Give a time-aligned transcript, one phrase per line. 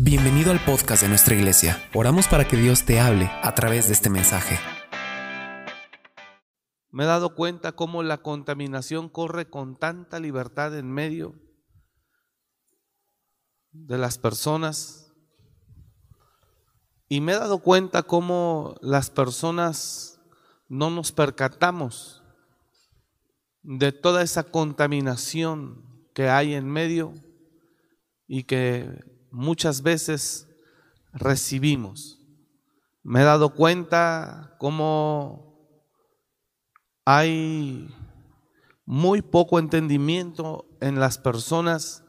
[0.00, 1.90] Bienvenido al podcast de nuestra iglesia.
[1.92, 4.56] Oramos para que Dios te hable a través de este mensaje.
[6.92, 11.34] Me he dado cuenta cómo la contaminación corre con tanta libertad en medio
[13.72, 15.12] de las personas.
[17.08, 20.20] Y me he dado cuenta cómo las personas
[20.68, 22.22] no nos percatamos
[23.62, 27.14] de toda esa contaminación que hay en medio
[28.28, 30.48] y que muchas veces
[31.12, 32.18] recibimos.
[33.02, 35.48] Me he dado cuenta cómo
[37.04, 37.88] hay
[38.84, 42.04] muy poco entendimiento en las personas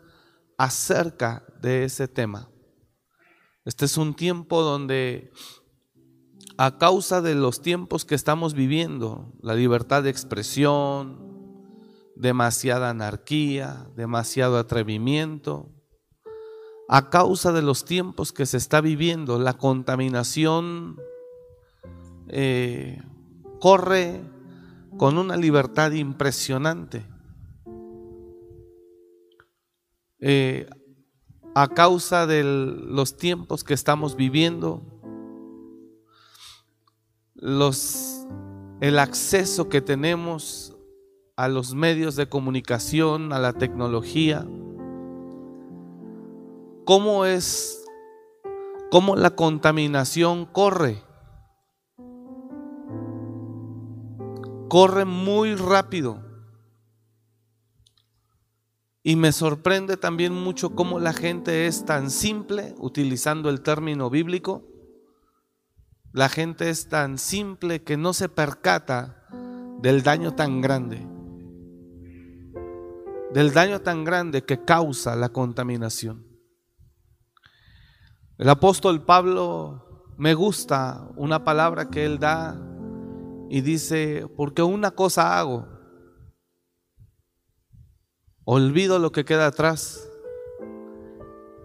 [0.57, 2.49] acerca de ese tema.
[3.65, 5.31] Este es un tiempo donde
[6.57, 11.29] a causa de los tiempos que estamos viviendo, la libertad de expresión,
[12.17, 15.69] demasiada anarquía, demasiado atrevimiento,
[16.91, 20.99] a causa de los tiempos que se está viviendo, la contaminación
[22.29, 23.03] eh,
[23.59, 24.23] corre
[24.97, 27.05] con una libertad impresionante.
[30.17, 30.67] Eh,
[31.53, 34.81] a causa de los tiempos que estamos viviendo,
[37.35, 38.25] los,
[38.81, 40.75] el acceso que tenemos
[41.35, 44.47] a los medios de comunicación, a la tecnología,
[46.89, 47.85] cómo es,
[48.89, 51.03] cómo la contaminación corre.
[54.69, 56.19] Corre muy rápido.
[59.03, 64.63] Y me sorprende también mucho cómo la gente es tan simple, utilizando el término bíblico.
[66.11, 69.27] La gente es tan simple que no se percata
[69.79, 71.05] del daño tan grande.
[73.31, 76.28] Del daño tan grande que causa la contaminación.
[78.39, 82.57] El apóstol Pablo me gusta una palabra que él da
[83.49, 85.67] y dice, porque una cosa hago,
[88.45, 90.09] olvido lo que queda atrás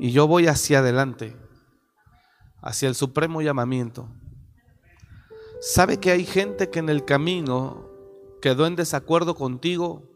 [0.00, 1.36] y yo voy hacia adelante,
[2.60, 4.08] hacia el supremo llamamiento.
[5.60, 7.88] ¿Sabe que hay gente que en el camino
[8.42, 10.10] quedó en desacuerdo contigo?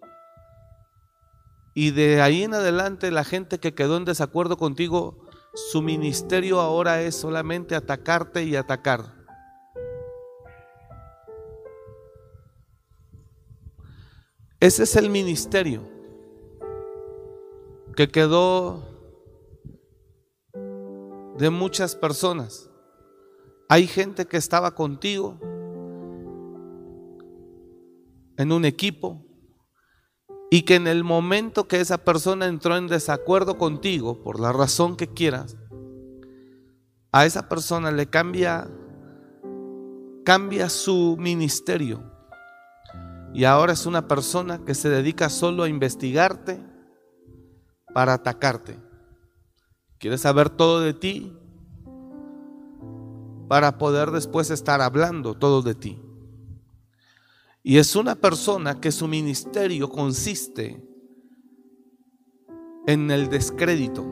[1.73, 5.28] Y de ahí en adelante la gente que quedó en desacuerdo contigo
[5.67, 9.19] su ministerio ahora es solamente atacarte y atacar.
[14.61, 15.83] Ese es el ministerio
[17.97, 18.85] que quedó
[21.37, 22.71] de muchas personas.
[23.69, 25.39] Hay gente que estaba contigo
[28.37, 29.25] en un equipo,
[30.51, 34.97] y que en el momento que esa persona entró en desacuerdo contigo, por la razón
[34.97, 35.57] que quieras,
[37.13, 38.69] a esa persona le cambia
[40.29, 42.03] cambia su ministerio.
[43.33, 46.61] Y ahora es una persona que se dedica solo a investigarte
[47.95, 48.79] para atacarte.
[49.97, 51.35] Quiere saber todo de ti
[53.49, 55.99] para poder después estar hablando todo de ti.
[57.69, 60.83] Y es una persona que su ministerio consiste
[62.87, 64.07] en el descrédito.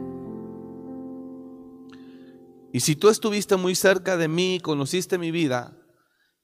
[2.70, 5.74] Y si tú estuviste muy cerca de mí, conociste mi vida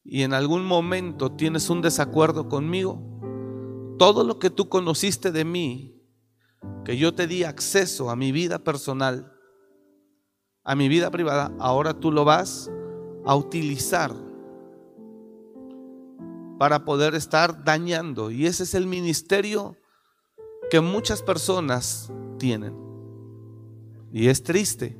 [0.02, 3.02] y en algún momento tienes un desacuerdo conmigo,
[3.98, 6.02] todo lo que tú conociste de mí,
[6.82, 9.30] que yo te di acceso a mi vida personal,
[10.64, 12.70] a mi vida privada, ahora tú lo vas
[13.26, 14.31] a utilizar
[16.62, 18.30] para poder estar dañando.
[18.30, 19.76] Y ese es el ministerio
[20.70, 22.78] que muchas personas tienen.
[24.12, 24.96] Y es triste.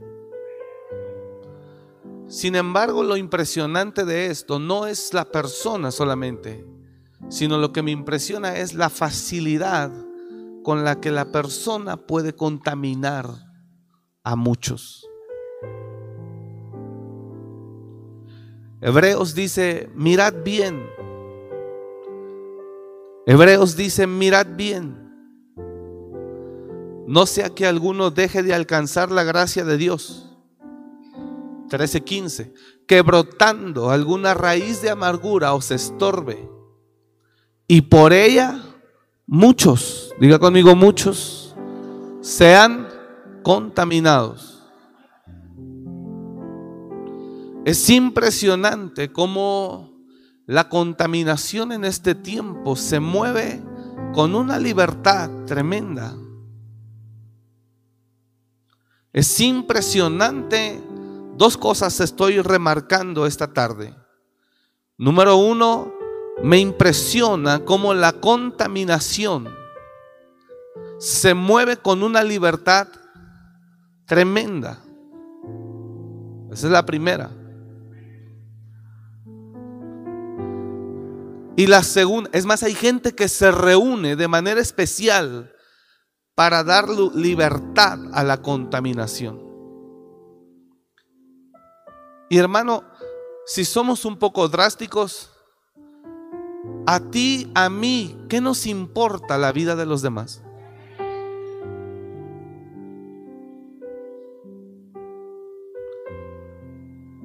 [2.27, 6.67] Sin embargo, lo impresionante de esto no es la persona solamente,
[7.29, 9.93] sino lo que me impresiona es la facilidad
[10.65, 13.29] con la que la persona puede contaminar
[14.25, 15.09] a muchos.
[18.81, 20.91] Hebreos dice, mirad bien
[23.27, 25.03] Hebreos dice, mirad bien,
[27.07, 30.29] no sea que alguno deje de alcanzar la gracia de Dios.
[31.69, 32.53] 13:15,
[32.87, 36.51] que brotando alguna raíz de amargura os estorbe
[37.67, 38.61] y por ella
[39.27, 41.57] muchos, diga conmigo muchos,
[42.21, 42.89] sean
[43.43, 44.71] contaminados.
[47.65, 49.92] Es impresionante cómo
[50.47, 53.63] la contaminación en este tiempo se mueve
[54.13, 56.15] con una libertad tremenda.
[59.13, 60.83] Es impresionante.
[61.37, 63.95] Dos cosas estoy remarcando esta tarde.
[64.99, 65.93] Número uno,
[66.43, 69.49] me impresiona cómo la contaminación
[70.99, 72.89] se mueve con una libertad
[74.07, 74.79] tremenda.
[76.53, 77.31] Esa es la primera.
[81.57, 85.55] Y la segunda, es más, hay gente que se reúne de manera especial
[86.35, 89.41] para dar libertad a la contaminación.
[92.31, 92.85] Y hermano,
[93.45, 95.31] si somos un poco drásticos,
[96.87, 100.42] a ti, a mí, ¿qué nos importa la vida de los demás?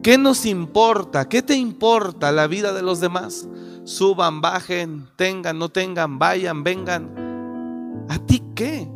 [0.08, 1.28] ¿Qué nos importa?
[1.28, 3.46] ¿Qué te importa la vida de los demás?
[3.84, 8.06] Suban, bajen, tengan, no tengan, vayan, vengan.
[8.08, 8.88] ¿A ti qué?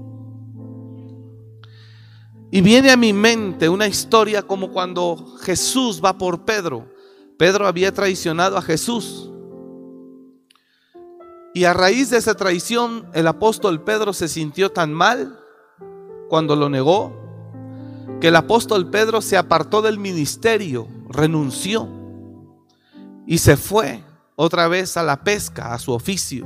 [2.50, 6.88] Y viene a mi mente una historia como cuando Jesús va por Pedro.
[7.38, 9.30] Pedro había traicionado a Jesús.
[11.54, 15.38] Y a raíz de esa traición, el apóstol Pedro se sintió tan mal
[16.30, 17.12] cuando lo negó,
[18.22, 21.88] que el apóstol Pedro se apartó del ministerio, renunció
[23.26, 24.04] y se fue
[24.36, 26.46] otra vez a la pesca, a su oficio.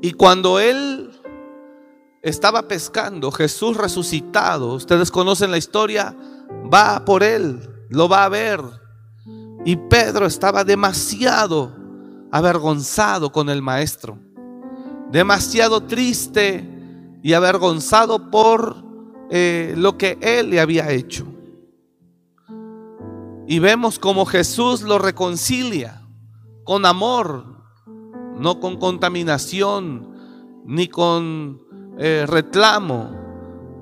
[0.00, 1.10] Y cuando él
[2.22, 6.16] estaba pescando, Jesús resucitado, ustedes conocen la historia,
[6.72, 8.60] va por él, lo va a ver.
[9.64, 11.76] Y Pedro estaba demasiado
[12.32, 14.18] avergonzado con el maestro,
[15.10, 16.68] demasiado triste
[17.22, 18.76] y avergonzado por
[19.30, 21.31] eh, lo que él le había hecho.
[23.46, 26.02] Y vemos como Jesús lo reconcilia
[26.64, 27.44] con amor,
[28.38, 30.12] no con contaminación,
[30.64, 31.60] ni con
[31.98, 33.10] eh, reclamo,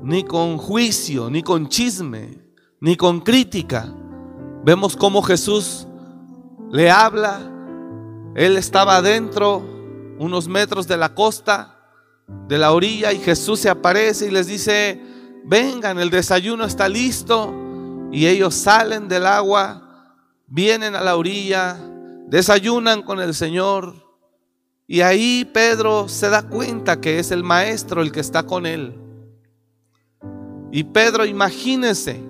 [0.03, 2.43] ni con juicio, ni con chisme,
[2.81, 3.95] ni con crítica.
[4.65, 5.87] Vemos como Jesús
[6.71, 7.41] le habla.
[8.35, 9.62] Él estaba adentro,
[10.19, 11.77] unos metros de la costa,
[12.49, 15.01] de la orilla, y Jesús se aparece y les dice,
[15.45, 17.53] vengan, el desayuno está listo.
[18.12, 20.17] Y ellos salen del agua,
[20.47, 21.77] vienen a la orilla,
[22.27, 23.95] desayunan con el Señor.
[24.87, 28.99] Y ahí Pedro se da cuenta que es el maestro el que está con él.
[30.73, 32.21] Y Pedro, imagínese,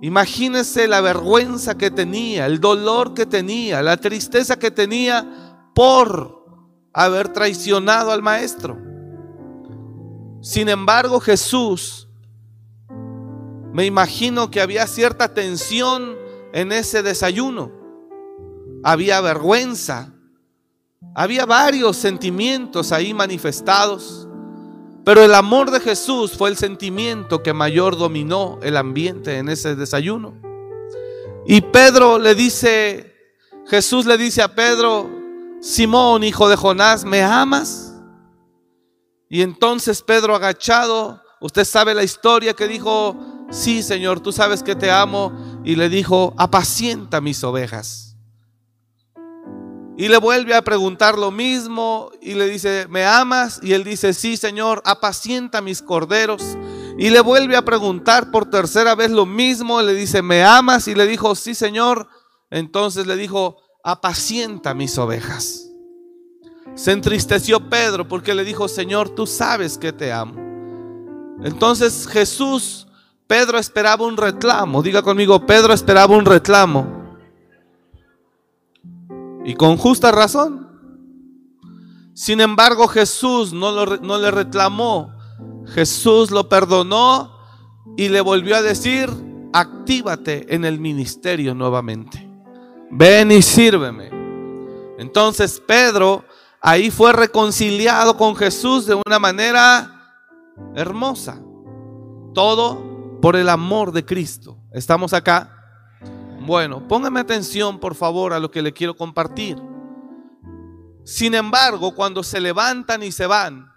[0.00, 6.44] imagínese la vergüenza que tenía, el dolor que tenía, la tristeza que tenía por
[6.92, 8.76] haber traicionado al maestro.
[10.40, 12.07] Sin embargo, Jesús,
[13.78, 16.16] me imagino que había cierta tensión
[16.52, 17.70] en ese desayuno.
[18.82, 20.12] Había vergüenza.
[21.14, 24.26] Había varios sentimientos ahí manifestados.
[25.04, 29.76] Pero el amor de Jesús fue el sentimiento que mayor dominó el ambiente en ese
[29.76, 30.34] desayuno.
[31.46, 33.14] Y Pedro le dice,
[33.68, 35.08] Jesús le dice a Pedro,
[35.60, 37.94] Simón, hijo de Jonás, ¿me amas?
[39.28, 44.74] Y entonces Pedro agachado, usted sabe la historia que dijo, sí Señor, tú sabes que
[44.74, 45.32] te amo.
[45.64, 48.08] Y le dijo, apacienta mis ovejas.
[49.96, 53.58] Y le vuelve a preguntar lo mismo y le dice, ¿me amas?
[53.62, 56.56] Y él dice, sí Señor, apacienta mis corderos.
[56.98, 60.88] Y le vuelve a preguntar por tercera vez lo mismo, le dice, ¿me amas?
[60.88, 62.08] Y le dijo, sí Señor.
[62.50, 65.68] Entonces le dijo, apacienta mis ovejas.
[66.74, 70.34] Se entristeció Pedro porque le dijo, Señor, tú sabes que te amo.
[71.42, 72.87] Entonces Jesús,
[73.28, 74.82] Pedro esperaba un reclamo.
[74.82, 77.18] Diga conmigo, Pedro esperaba un reclamo.
[79.44, 80.66] Y con justa razón.
[82.14, 85.12] Sin embargo, Jesús no, le reclamó.
[85.66, 87.36] Jesús lo perdonó
[87.98, 89.10] y le volvió a decir,
[89.52, 92.26] actívate en el ministerio nuevamente.
[92.90, 94.08] Ven y sírveme.
[94.98, 96.24] Entonces Pedro
[96.62, 100.16] ahí fue reconciliado con Jesús de una manera
[100.74, 101.38] hermosa.
[102.32, 102.87] Todo
[103.20, 104.58] por el amor de Cristo.
[104.72, 105.54] ¿Estamos acá?
[106.40, 109.56] Bueno, póngame atención por favor a lo que le quiero compartir.
[111.04, 113.72] Sin embargo, cuando se levantan y se van,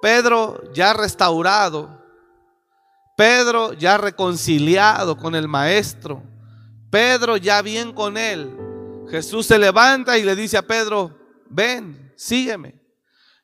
[0.00, 2.02] Pedro ya restaurado,
[3.16, 6.22] Pedro ya reconciliado con el Maestro,
[6.90, 8.56] Pedro ya bien con él,
[9.10, 11.18] Jesús se levanta y le dice a Pedro,
[11.48, 12.80] ven, sígueme.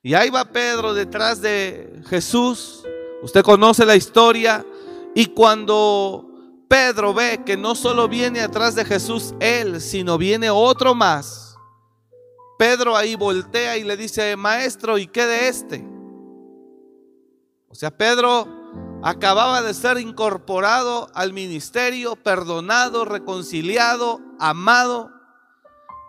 [0.02, 2.84] Y ahí va Pedro detrás de Jesús.
[3.24, 4.66] Usted conoce la historia.
[5.14, 6.28] Y cuando
[6.68, 11.56] Pedro ve que no solo viene atrás de Jesús él, sino viene otro más,
[12.58, 15.84] Pedro ahí voltea y le dice, maestro, ¿y qué de este?
[17.68, 18.46] O sea, Pedro
[19.02, 25.10] acababa de ser incorporado al ministerio, perdonado, reconciliado, amado.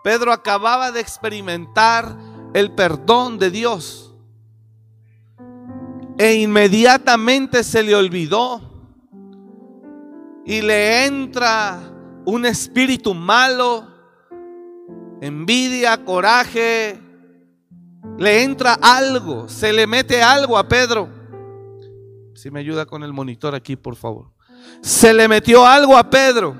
[0.04, 2.16] Pedro acababa de experimentar
[2.52, 4.05] el perdón de Dios.
[6.18, 8.60] E inmediatamente se le olvidó
[10.46, 11.80] y le entra
[12.24, 13.86] un espíritu malo,
[15.20, 16.98] envidia, coraje,
[18.18, 21.08] le entra algo, se le mete algo a Pedro.
[22.34, 24.30] Si me ayuda con el monitor aquí, por favor.
[24.80, 26.56] Se le metió algo a Pedro.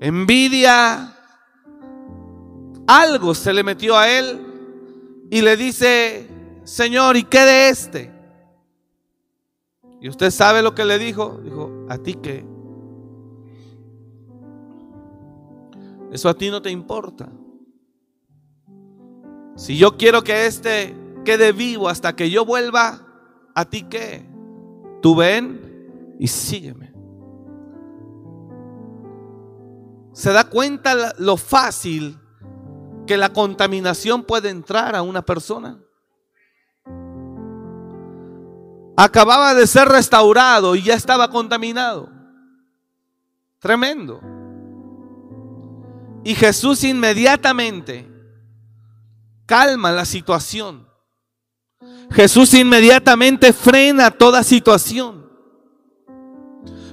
[0.00, 1.16] Envidia,
[2.86, 6.28] algo se le metió a él y le dice,
[6.64, 8.11] Señor, ¿y qué de este?
[10.02, 11.38] Y usted sabe lo que le dijo.
[11.44, 12.44] Dijo, ¿a ti qué?
[16.10, 17.30] Eso a ti no te importa.
[19.54, 23.06] Si yo quiero que este quede vivo hasta que yo vuelva,
[23.54, 24.28] ¿a ti qué?
[25.00, 26.92] Tú ven y sígueme.
[30.12, 32.18] ¿Se da cuenta lo fácil
[33.06, 35.78] que la contaminación puede entrar a una persona?
[38.96, 42.10] Acababa de ser restaurado y ya estaba contaminado.
[43.58, 44.20] Tremendo.
[46.24, 48.08] Y Jesús inmediatamente
[49.46, 50.88] calma la situación.
[52.10, 55.22] Jesús inmediatamente frena toda situación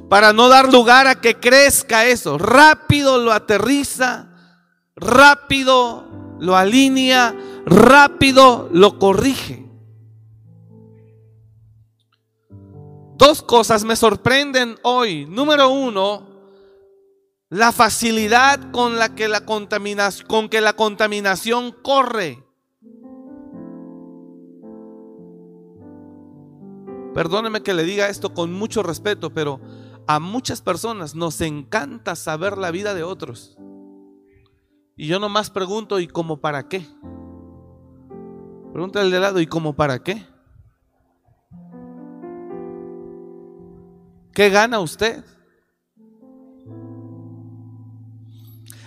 [0.10, 2.38] para no dar lugar a que crezca eso.
[2.38, 4.30] Rápido lo aterriza,
[4.96, 6.08] rápido
[6.40, 9.69] lo alinea, rápido lo corrige.
[13.20, 15.26] Dos cosas me sorprenden hoy.
[15.26, 16.26] Número uno,
[17.50, 22.42] la facilidad con la que la contaminación, con que la contaminación corre.
[27.14, 29.60] Perdóneme que le diga esto con mucho respeto, pero
[30.08, 33.58] a muchas personas nos encanta saber la vida de otros.
[34.96, 36.88] Y yo nomás pregunto, ¿y cómo para qué?
[38.72, 40.26] Pregúntale de lado, ¿y cómo para qué?
[44.40, 45.22] ¿Qué gana usted?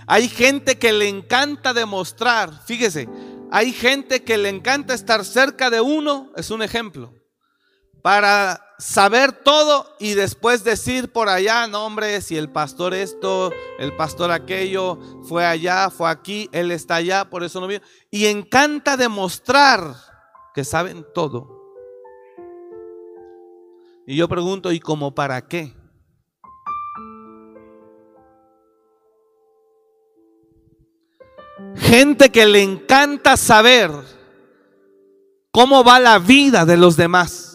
[0.06, 3.06] Hay gente que le encanta demostrar, fíjese,
[3.50, 7.12] hay gente que le encanta estar cerca de uno, es un ejemplo,
[8.00, 13.94] para saber todo y después decir por allá, no hombre, si el pastor esto, el
[13.94, 17.84] pastor aquello, fue allá, fue aquí, él está allá, por eso no vino.
[18.10, 19.96] Y encanta demostrar
[20.54, 21.61] que saben todo.
[24.06, 25.74] Y yo pregunto, ¿y cómo para qué?
[31.76, 33.90] Gente que le encanta saber
[35.52, 37.52] cómo va la vida de los demás.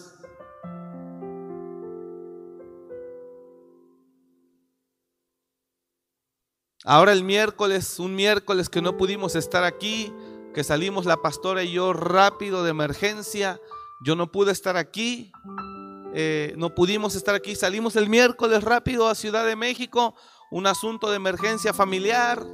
[6.84, 10.10] Ahora el miércoles, un miércoles que no pudimos estar aquí,
[10.54, 13.60] que salimos la pastora y yo rápido de emergencia,
[14.02, 15.30] yo no pude estar aquí,
[16.14, 17.54] eh, no pudimos estar aquí.
[17.54, 20.14] Salimos el miércoles rápido a Ciudad de México,
[20.50, 22.44] un asunto de emergencia familiar.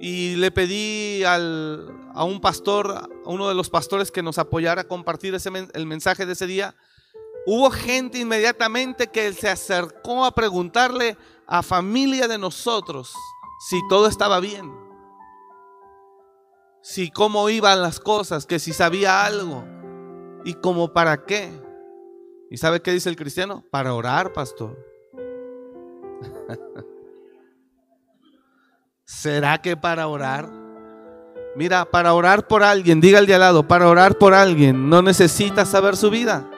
[0.00, 4.88] Y le pedí a un pastor, a uno de los pastores que nos apoyara a
[4.88, 6.74] compartir ese, el mensaje de ese día.
[7.46, 11.16] Hubo gente inmediatamente que se acercó a preguntarle
[11.46, 13.12] a familia de nosotros
[13.68, 14.72] si todo estaba bien,
[16.82, 19.81] si cómo iban las cosas, que si sabía algo.
[20.44, 21.50] ¿Y como para qué?
[22.50, 23.64] ¿Y sabe qué dice el cristiano?
[23.70, 24.76] Para orar, pastor.
[29.04, 30.50] ¿Será que para orar?
[31.54, 35.02] Mira, para orar por alguien, diga el de al lado, para orar por alguien no
[35.02, 36.48] necesita saber su vida.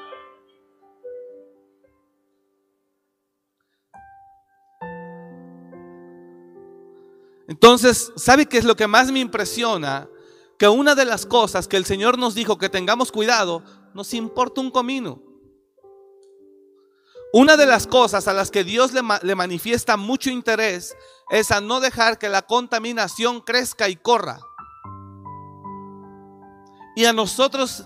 [7.47, 10.09] Entonces, ¿sabe qué es lo que más me impresiona?
[10.59, 13.63] que una de las cosas que el Señor nos dijo que tengamos cuidado,
[13.95, 15.23] nos importa un comino.
[17.33, 20.97] Una de las cosas a las que Dios le, manifiesta mucho interés
[21.31, 24.39] es a no dejar que la contaminación crezca y corra.
[26.95, 27.85] Y a nosotros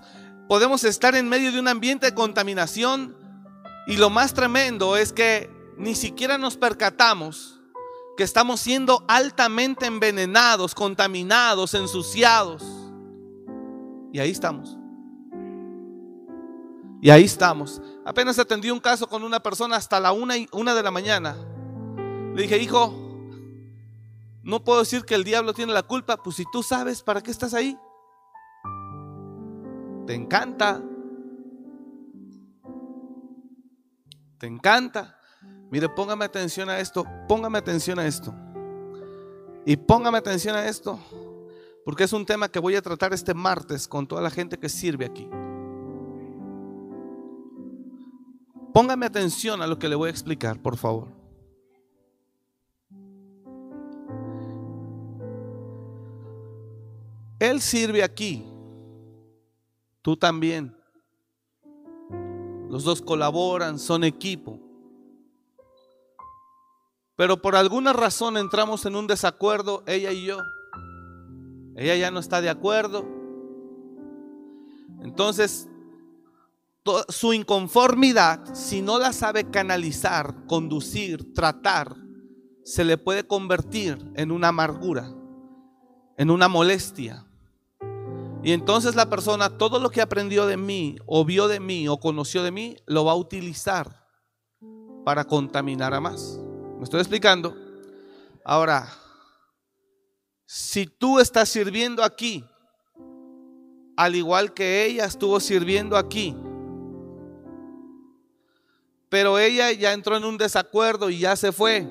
[0.48, 3.16] podemos estar en medio de un ambiente de contaminación
[3.86, 7.60] y lo más tremendo es que ni siquiera nos percatamos
[8.18, 12.62] que estamos siendo altamente envenenados, contaminados, ensuciados.
[14.12, 14.77] Y ahí estamos.
[17.00, 17.80] Y ahí estamos.
[18.04, 21.36] Apenas atendí un caso con una persona hasta la una, y, una de la mañana.
[22.34, 22.92] Le dije, hijo,
[24.42, 26.16] no puedo decir que el diablo tiene la culpa.
[26.16, 27.78] Pues si tú sabes, ¿para qué estás ahí?
[30.06, 30.82] Te encanta.
[34.38, 35.18] Te encanta.
[35.70, 37.04] Mire, póngame atención a esto.
[37.28, 38.34] Póngame atención a esto.
[39.66, 40.98] Y póngame atención a esto.
[41.84, 44.68] Porque es un tema que voy a tratar este martes con toda la gente que
[44.68, 45.28] sirve aquí.
[48.72, 51.08] Póngame atención a lo que le voy a explicar, por favor.
[57.38, 58.44] Él sirve aquí,
[60.02, 60.76] tú también.
[62.68, 64.60] Los dos colaboran, son equipo.
[67.16, 70.38] Pero por alguna razón entramos en un desacuerdo, ella y yo.
[71.76, 73.04] Ella ya no está de acuerdo.
[75.02, 75.68] Entonces,
[77.08, 81.96] su inconformidad, si no la sabe canalizar, conducir, tratar,
[82.64, 85.10] se le puede convertir en una amargura,
[86.16, 87.26] en una molestia.
[88.42, 91.98] Y entonces la persona, todo lo que aprendió de mí, o vio de mí, o
[91.98, 94.06] conoció de mí, lo va a utilizar
[95.04, 96.38] para contaminar a más.
[96.76, 97.56] ¿Me estoy explicando?
[98.44, 98.88] Ahora,
[100.46, 102.44] si tú estás sirviendo aquí,
[103.96, 106.36] al igual que ella estuvo sirviendo aquí,
[109.08, 111.86] pero ella ya entró en un desacuerdo y ya se fue,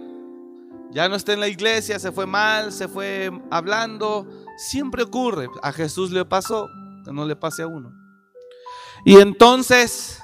[0.92, 5.72] ya no está en la iglesia, se fue mal, se fue hablando, siempre ocurre, a
[5.72, 6.68] Jesús le pasó,
[7.04, 7.92] que no le pase a uno.
[9.06, 10.20] Y entonces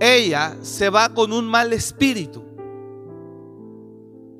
[0.00, 2.44] ella se va con un mal espíritu.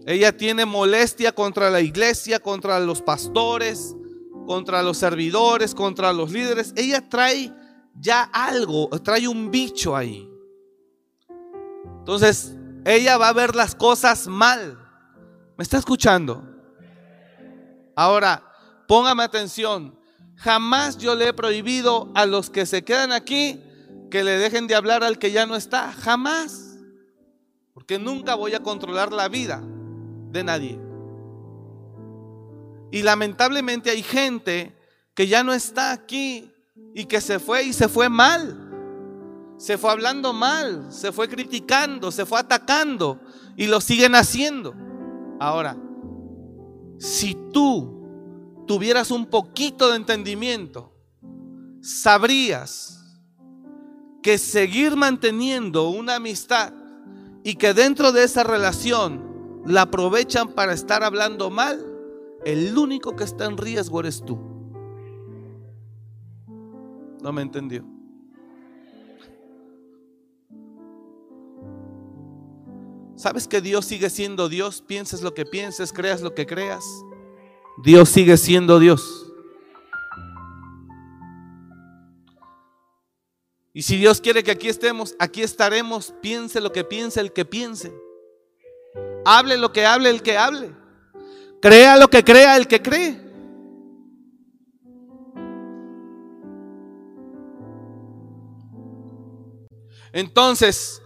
[0.07, 3.95] Ella tiene molestia contra la iglesia, contra los pastores,
[4.47, 6.73] contra los servidores, contra los líderes.
[6.77, 7.53] Ella trae
[7.95, 10.30] ya algo, trae un bicho ahí.
[12.11, 14.77] Entonces, ella va a ver las cosas mal.
[15.57, 16.43] ¿Me está escuchando?
[17.95, 18.43] Ahora,
[18.89, 19.97] póngame atención.
[20.35, 23.63] Jamás yo le he prohibido a los que se quedan aquí
[24.11, 25.93] que le dejen de hablar al que ya no está.
[25.93, 26.79] Jamás.
[27.75, 29.63] Porque nunca voy a controlar la vida
[30.33, 30.81] de nadie.
[32.91, 34.77] Y lamentablemente hay gente
[35.15, 36.53] que ya no está aquí
[36.93, 38.70] y que se fue y se fue mal.
[39.61, 43.21] Se fue hablando mal, se fue criticando, se fue atacando
[43.59, 44.75] y lo siguen haciendo.
[45.39, 45.77] Ahora,
[46.99, 50.95] si tú tuvieras un poquito de entendimiento,
[51.83, 53.05] sabrías
[54.23, 56.73] que seguir manteniendo una amistad
[57.45, 61.85] y que dentro de esa relación la aprovechan para estar hablando mal,
[62.47, 64.39] el único que está en riesgo eres tú.
[67.23, 68.00] No me entendió.
[73.21, 74.81] ¿Sabes que Dios sigue siendo Dios?
[74.81, 76.83] Pienses lo que pienses, creas lo que creas.
[77.85, 79.27] Dios sigue siendo Dios.
[83.75, 87.45] Y si Dios quiere que aquí estemos, aquí estaremos, piense lo que piense el que
[87.45, 87.93] piense.
[89.27, 90.75] Hable lo que hable el que hable.
[91.61, 93.21] Crea lo que crea el que cree.
[100.15, 101.03] Entonces,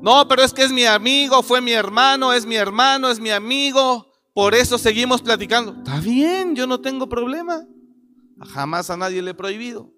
[0.00, 3.30] no, pero es que es mi amigo, fue mi hermano, es mi hermano, es mi
[3.30, 4.06] amigo.
[4.32, 5.72] Por eso seguimos platicando.
[5.72, 7.66] Está bien, yo no tengo problema.
[8.46, 9.92] Jamás a nadie le he prohibido.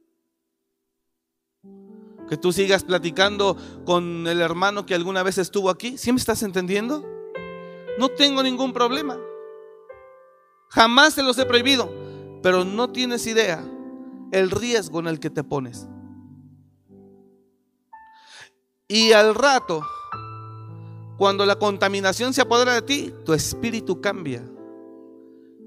[2.28, 5.98] Que tú sigas platicando con el hermano que alguna vez estuvo aquí.
[5.98, 7.04] ¿Sí me estás entendiendo?
[7.98, 9.18] No tengo ningún problema.
[10.70, 11.92] Jamás se los he prohibido.
[12.42, 13.62] Pero no tienes idea
[14.32, 15.86] el riesgo en el que te pones.
[18.92, 19.86] Y al rato,
[21.16, 24.44] cuando la contaminación se apodera de ti, tu espíritu cambia.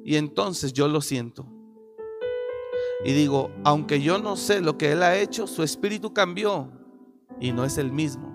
[0.03, 1.45] Y entonces yo lo siento.
[3.05, 6.69] Y digo, aunque yo no sé lo que él ha hecho, su espíritu cambió
[7.39, 8.29] y no es el mismo.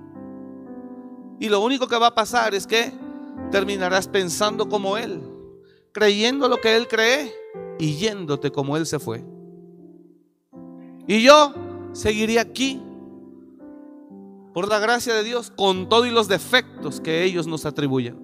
[1.38, 2.90] Y lo único que va a pasar es que
[3.50, 5.20] terminarás pensando como él,
[5.92, 7.30] creyendo lo que él cree
[7.78, 9.22] y yéndote como él se fue.
[11.06, 11.52] Y yo
[11.92, 12.80] seguiría aquí
[14.52, 18.18] por la gracia de Dios, con todos los defectos que ellos nos atribuyen.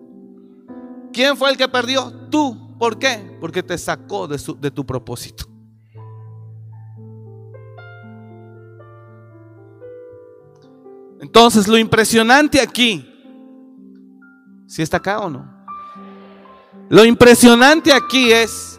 [1.13, 2.13] ¿Quién fue el que perdió?
[2.31, 2.77] Tú.
[2.79, 3.37] ¿Por qué?
[3.41, 5.45] Porque te sacó de, de tu propósito.
[11.21, 13.09] Entonces, lo impresionante aquí,
[14.67, 15.55] si está acá o no,
[16.91, 18.79] lo impresionante aquí es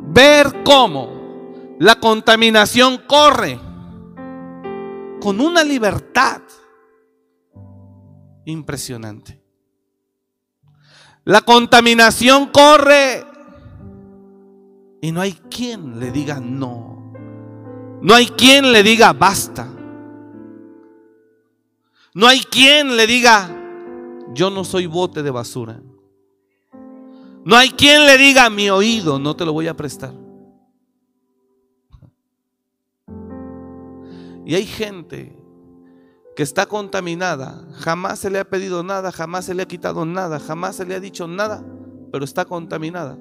[0.00, 3.60] ver cómo la contaminación corre
[5.20, 6.42] con una libertad
[8.44, 9.40] impresionante.
[11.24, 13.24] La contaminación corre
[15.00, 17.12] y no hay quien le diga no.
[18.02, 19.68] No hay quien le diga basta.
[22.14, 23.50] No hay quien le diga,
[24.34, 25.80] yo no soy bote de basura.
[27.44, 30.12] No hay quien le diga, mi oído no te lo voy a prestar.
[34.46, 35.36] Y hay gente
[36.36, 40.40] que está contaminada, jamás se le ha pedido nada, jamás se le ha quitado nada,
[40.40, 41.64] jamás se le ha dicho nada,
[42.10, 43.16] pero está contaminada.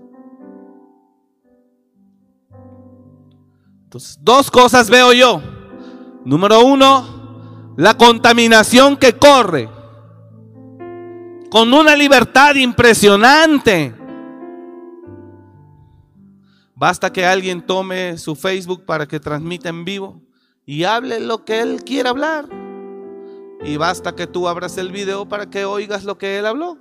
[3.83, 5.41] Entonces, dos cosas veo yo.
[6.25, 9.69] Número uno, la contaminación que corre
[11.51, 13.93] con una libertad impresionante.
[16.73, 20.19] Basta que alguien tome su Facebook para que transmita en vivo
[20.65, 22.62] y hable lo que él quiera hablar.
[23.63, 26.77] Y basta que tú abras el video para que oigas lo que él habló.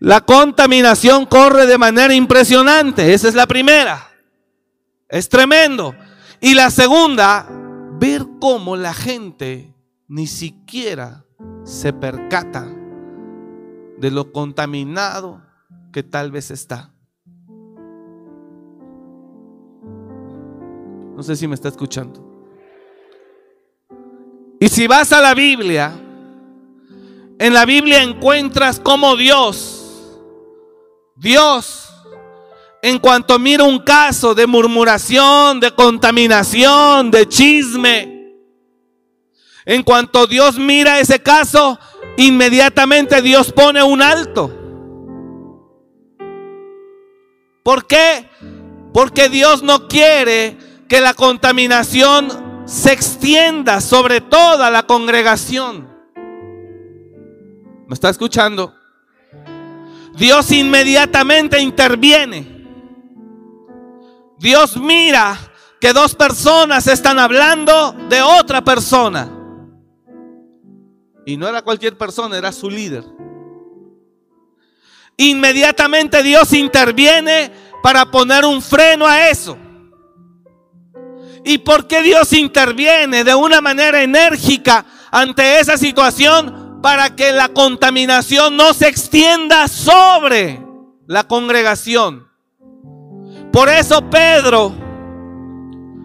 [0.00, 3.14] La contaminación corre de manera impresionante.
[3.14, 4.08] Esa es la primera.
[5.08, 5.94] Es tremendo.
[6.40, 7.48] Y la segunda,
[7.98, 9.74] ver cómo la gente
[10.06, 11.24] ni siquiera
[11.64, 12.66] se percata
[13.98, 15.42] de lo contaminado
[15.92, 16.92] que tal vez está.
[21.16, 22.27] No sé si me está escuchando.
[24.60, 25.92] Y si vas a la Biblia,
[27.38, 30.18] en la Biblia encuentras como Dios,
[31.14, 31.88] Dios,
[32.82, 38.34] en cuanto mira un caso de murmuración, de contaminación, de chisme,
[39.64, 41.78] en cuanto Dios mira ese caso,
[42.16, 44.52] inmediatamente Dios pone un alto.
[47.62, 48.28] ¿Por qué?
[48.92, 50.56] Porque Dios no quiere
[50.88, 55.88] que la contaminación se extienda sobre toda la congregación.
[57.86, 58.74] ¿Me está escuchando?
[60.14, 62.66] Dios inmediatamente interviene.
[64.38, 65.38] Dios mira
[65.80, 69.30] que dos personas están hablando de otra persona.
[71.24, 73.04] Y no era cualquier persona, era su líder.
[75.16, 77.50] Inmediatamente Dios interviene
[77.82, 79.56] para poner un freno a eso.
[81.44, 87.48] ¿Y por qué Dios interviene de una manera enérgica ante esa situación para que la
[87.48, 90.62] contaminación no se extienda sobre
[91.06, 92.28] la congregación?
[93.52, 94.74] Por eso Pedro,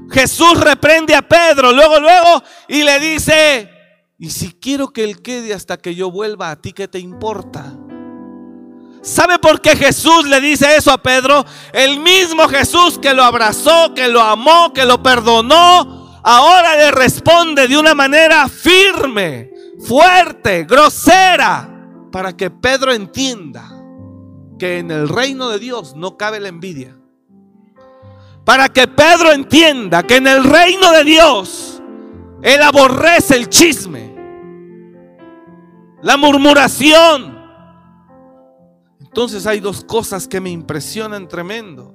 [0.10, 3.70] Jesús reprende a Pedro luego, luego y le dice,
[4.18, 7.76] y si quiero que él quede hasta que yo vuelva a ti, ¿qué te importa?
[9.04, 11.46] ¿Sabe por qué Jesús le dice eso a Pedro?
[11.74, 17.68] El mismo Jesús que lo abrazó, que lo amó, que lo perdonó, ahora le responde
[17.68, 19.52] de una manera firme,
[19.86, 21.70] fuerte, grosera,
[22.14, 23.70] para que Pedro entienda
[24.58, 26.96] que en el reino de Dios no cabe la envidia.
[28.46, 31.82] Para que Pedro entienda que en el reino de Dios
[32.42, 34.16] él aborrece el chisme,
[36.02, 37.33] la murmuración,
[39.14, 41.94] entonces hay dos cosas que me impresionan tremendo.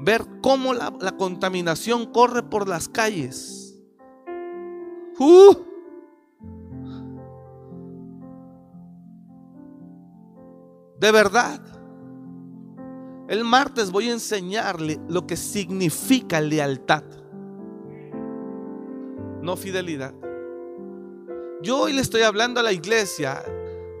[0.00, 3.80] Ver cómo la, contaminación corre por las calles.
[5.20, 5.54] Uh.
[10.98, 11.60] De verdad.
[13.28, 17.04] El martes voy a enseñarle lo que significa lealtad.
[19.42, 20.12] No fidelidad.
[21.62, 23.44] Yo hoy le estoy hablando a la iglesia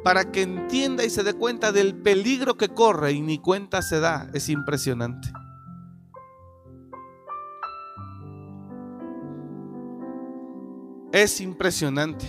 [0.08, 4.00] para que entienda y se dé cuenta del peligro que corre y ni cuenta se
[4.00, 4.30] da.
[4.32, 5.28] Es impresionante.
[11.12, 12.24] Es impresionante.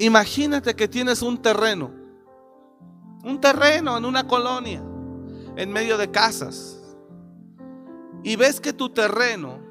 [0.00, 1.92] Imagínate que tienes un terreno,
[3.22, 4.82] un terreno en una colonia,
[5.54, 6.82] en medio de casas,
[8.24, 9.69] y ves que tu terreno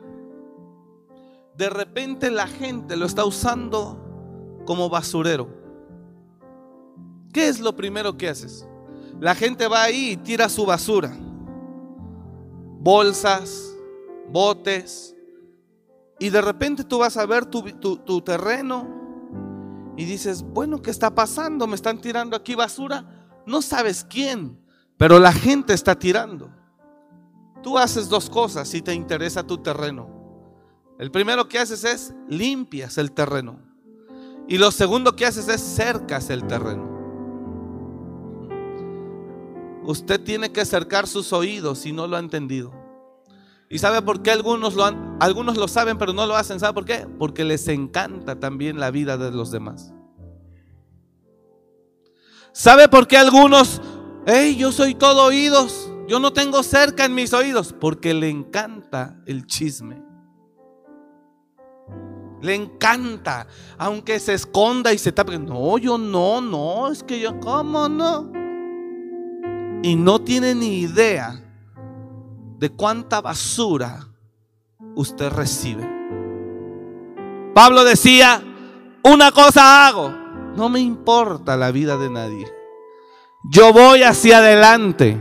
[1.59, 5.49] de repente la gente lo está usando como basurero.
[7.33, 8.65] ¿Qué es lo primero que haces?
[9.19, 11.13] La gente va ahí y tira su basura.
[12.79, 13.75] Bolsas,
[14.29, 15.13] botes.
[16.17, 18.87] Y de repente tú vas a ver tu, tu terreno
[19.97, 21.67] y dices, bueno, ¿qué está pasando?
[21.67, 23.03] Me están tirando aquí basura.
[23.45, 24.57] No sabes quién,
[24.97, 26.49] pero la gente está tirando.
[27.61, 30.18] Tú haces dos cosas si te interesa tu terreno.
[30.99, 33.57] El primero que haces es limpias el terreno.
[34.49, 36.89] Y lo segundo que haces es cercas el terreno.
[39.85, 42.73] Usted tiene que acercar sus oídos si no lo ha entendido.
[43.69, 46.59] ¿Y sabe por qué algunos lo, han, algunos lo saben pero no lo hacen?
[46.59, 47.07] ¿Sabe por qué?
[47.17, 49.93] Porque les encanta también la vida de los demás.
[52.51, 53.81] ¿Sabe por qué algunos,
[54.25, 55.89] hey, yo soy todo oídos?
[56.09, 60.08] Yo no tengo cerca en mis oídos porque le encanta el chisme.
[62.41, 63.47] Le encanta,
[63.77, 65.37] aunque se esconda y se tape.
[65.37, 68.31] No, yo no, no, es que yo, ¿cómo no?
[69.83, 71.41] Y no tiene ni idea
[72.57, 74.07] de cuánta basura
[74.95, 75.87] usted recibe.
[77.53, 78.41] Pablo decía,
[79.03, 80.13] una cosa hago,
[80.55, 82.47] no me importa la vida de nadie.
[83.49, 85.17] Yo voy hacia adelante,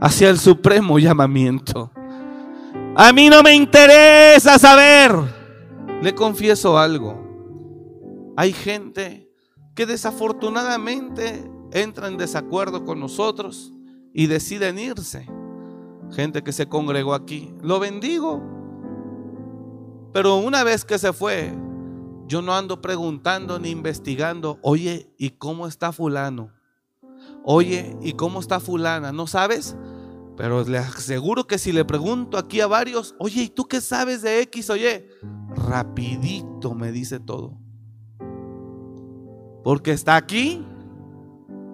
[0.00, 1.92] hacia el supremo llamamiento.
[2.96, 5.43] A mí no me interesa saber
[6.04, 7.16] le confieso algo.
[8.36, 9.32] Hay gente
[9.74, 13.72] que desafortunadamente entra en desacuerdo con nosotros
[14.12, 15.26] y deciden irse.
[16.12, 17.54] Gente que se congregó aquí.
[17.62, 18.42] Lo bendigo.
[20.12, 21.54] Pero una vez que se fue,
[22.26, 26.52] yo no ando preguntando ni investigando, oye, ¿y cómo está fulano?
[27.44, 29.10] Oye, ¿y cómo está fulana?
[29.10, 29.74] ¿No sabes?
[30.36, 34.22] Pero le aseguro que si le pregunto aquí a varios, oye, ¿y tú qué sabes
[34.22, 34.70] de X?
[34.70, 35.08] Oye,
[35.54, 37.56] rapidito me dice todo.
[39.62, 40.64] Porque está aquí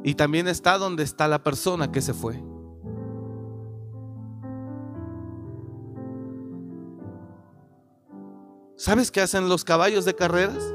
[0.05, 2.43] y también está donde está la persona que se fue.
[8.77, 10.75] ¿Sabes qué hacen los caballos de carreras?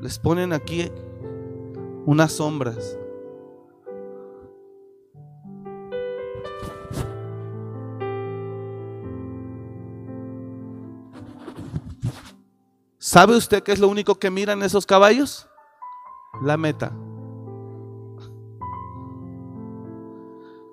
[0.00, 0.90] Les ponen aquí
[2.06, 2.98] unas sombras
[13.02, 15.48] ¿Sabe usted qué es lo único que miran esos caballos?
[16.42, 16.92] La meta.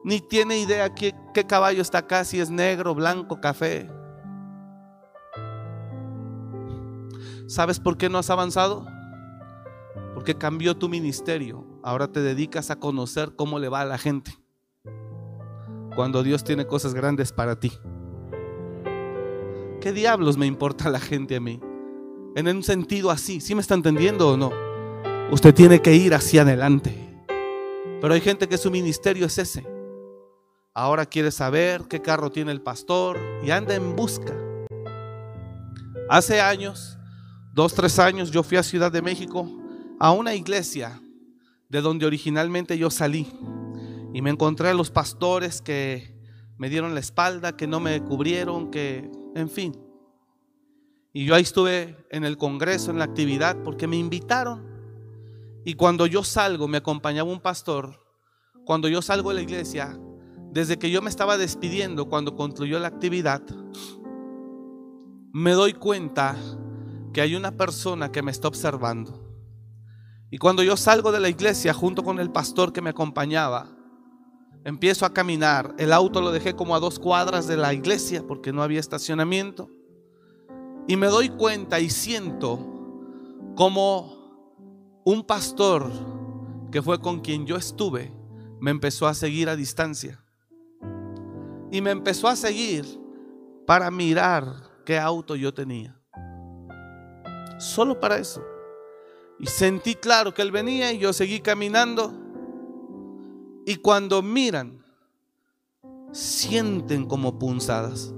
[0.04, 3.90] Ni tiene idea qué, qué caballo está acá, si es negro, blanco, café.
[7.48, 8.86] ¿Sabes por qué no has avanzado?
[10.13, 11.66] Porque cambió tu ministerio.
[11.82, 14.38] Ahora te dedicas a conocer cómo le va a la gente.
[15.96, 17.72] Cuando Dios tiene cosas grandes para ti.
[19.80, 21.62] ¿Qué diablos me importa la gente a mí?
[22.38, 23.41] En un sentido así.
[23.41, 24.52] ¿Sí me está entendiendo o no?
[25.32, 26.95] Usted tiene que ir hacia adelante.
[28.00, 29.65] Pero hay gente que su ministerio es ese.
[30.71, 34.36] Ahora quiere saber qué carro tiene el pastor y anda en busca.
[36.10, 37.00] Hace años,
[37.54, 39.50] dos, tres años, yo fui a Ciudad de México
[40.00, 41.02] a una iglesia
[41.69, 43.28] de donde originalmente yo salí.
[44.13, 46.15] Y me encontré a los pastores que
[46.60, 49.87] me dieron la espalda, que no me cubrieron, que, en fin.
[51.17, 54.67] Y yo ahí estuve en el Congreso, en la actividad, porque me invitaron.
[55.65, 57.99] Y cuando yo salgo, me acompañaba un pastor.
[58.67, 59.99] Cuando yo salgo de la iglesia,
[60.51, 63.41] desde que yo me estaba despidiendo, cuando concluyó la actividad,
[65.34, 66.36] me doy cuenta
[67.13, 69.27] que hay una persona que me está observando.
[70.30, 73.75] Y cuando yo salgo de la iglesia junto con el pastor que me acompañaba,
[74.63, 75.73] empiezo a caminar.
[75.80, 79.71] El auto lo dejé como a dos cuadras de la iglesia porque no había estacionamiento.
[80.88, 82.60] Y me doy cuenta y siento
[83.56, 85.91] como un pastor
[86.71, 88.12] que fue con quien yo estuve,
[88.60, 90.23] me empezó a seguir a distancia.
[91.71, 92.86] Y me empezó a seguir
[93.65, 94.45] para mirar
[94.86, 96.00] qué auto yo tenía.
[97.58, 98.41] Solo para eso.
[99.39, 102.13] Y sentí claro que él venía y yo seguí caminando.
[103.65, 104.84] Y cuando miran,
[106.12, 108.13] sienten como punzadas.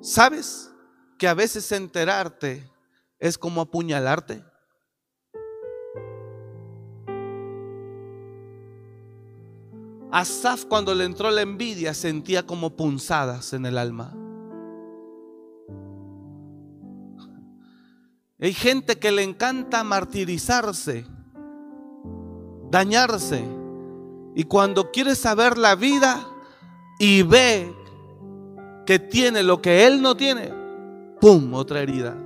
[0.00, 0.70] ¿Sabes
[1.18, 2.70] que a veces enterarte
[3.18, 4.44] es como apuñalarte?
[10.10, 14.14] Asaf cuando le entró la envidia sentía como punzadas en el alma.
[18.40, 21.04] Hay gente que le encanta martirizarse,
[22.70, 23.44] dañarse.
[24.36, 26.24] Y cuando quiere saber la vida
[27.00, 27.74] y ve
[28.88, 30.50] que tiene lo que él no tiene,
[31.20, 31.52] ¡pum!
[31.52, 32.16] Otra herida.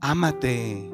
[0.00, 0.90] Ámate.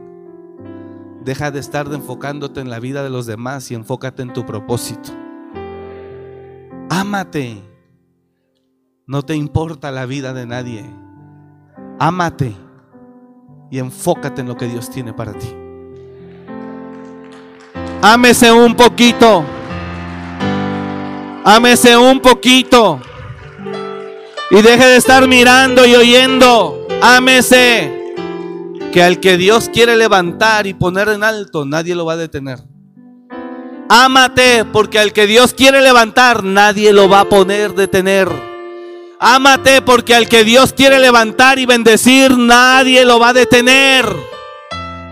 [1.25, 5.11] Deja de estar enfocándote en la vida de los demás y enfócate en tu propósito.
[6.91, 7.63] Ámate.
[9.07, 10.85] No te importa la vida de nadie.
[12.01, 12.57] Ámate
[13.71, 15.47] y enfócate en lo que Dios tiene para ti.
[18.03, 19.45] Ámese un poquito.
[21.45, 23.01] Ámese un poquito.
[24.51, 26.87] Y deje de estar mirando y oyendo.
[27.03, 27.93] Ámese.
[28.93, 32.61] Que al que Dios quiere levantar y poner en alto, nadie lo va a detener.
[33.89, 38.29] Ámate, porque al que Dios quiere levantar, nadie lo va a poner detener.
[39.21, 44.07] Ámate, porque al que Dios quiere levantar y bendecir, nadie lo va a detener.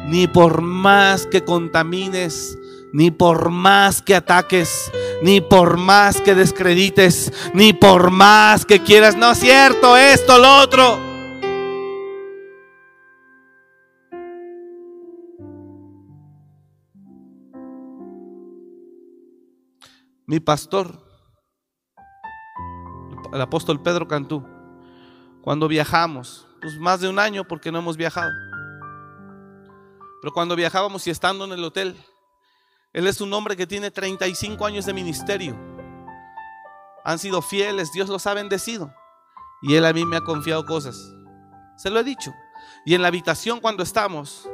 [0.07, 2.59] ni por más que contamines,
[2.92, 9.16] ni por más que ataques, ni por más que descredites, ni por más que quieras,
[9.16, 11.12] no es cierto, esto, lo otro.
[20.26, 20.98] Mi pastor,
[23.33, 24.44] el apóstol Pedro Cantú,
[25.42, 28.31] cuando viajamos, pues más de un año porque no hemos viajado.
[30.22, 31.96] Pero cuando viajábamos y estando en el hotel,
[32.92, 35.57] él es un hombre que tiene 35 años de ministerio.
[37.05, 38.92] Han sido fieles, Dios los ha bendecido.
[39.62, 41.14] Y él a mí me ha confiado cosas.
[41.76, 42.35] Se lo he dicho.
[42.85, 44.48] Y en la habitación cuando estamos,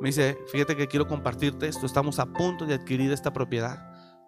[0.00, 1.86] me dice, fíjate que quiero compartirte esto.
[1.86, 3.78] Estamos a punto de adquirir esta propiedad.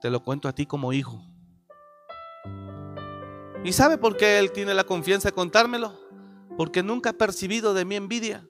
[0.00, 1.20] Te lo cuento a ti como hijo.
[3.64, 5.98] ¿Y sabe por qué él tiene la confianza de contármelo?
[6.56, 8.46] Porque nunca ha percibido de mi envidia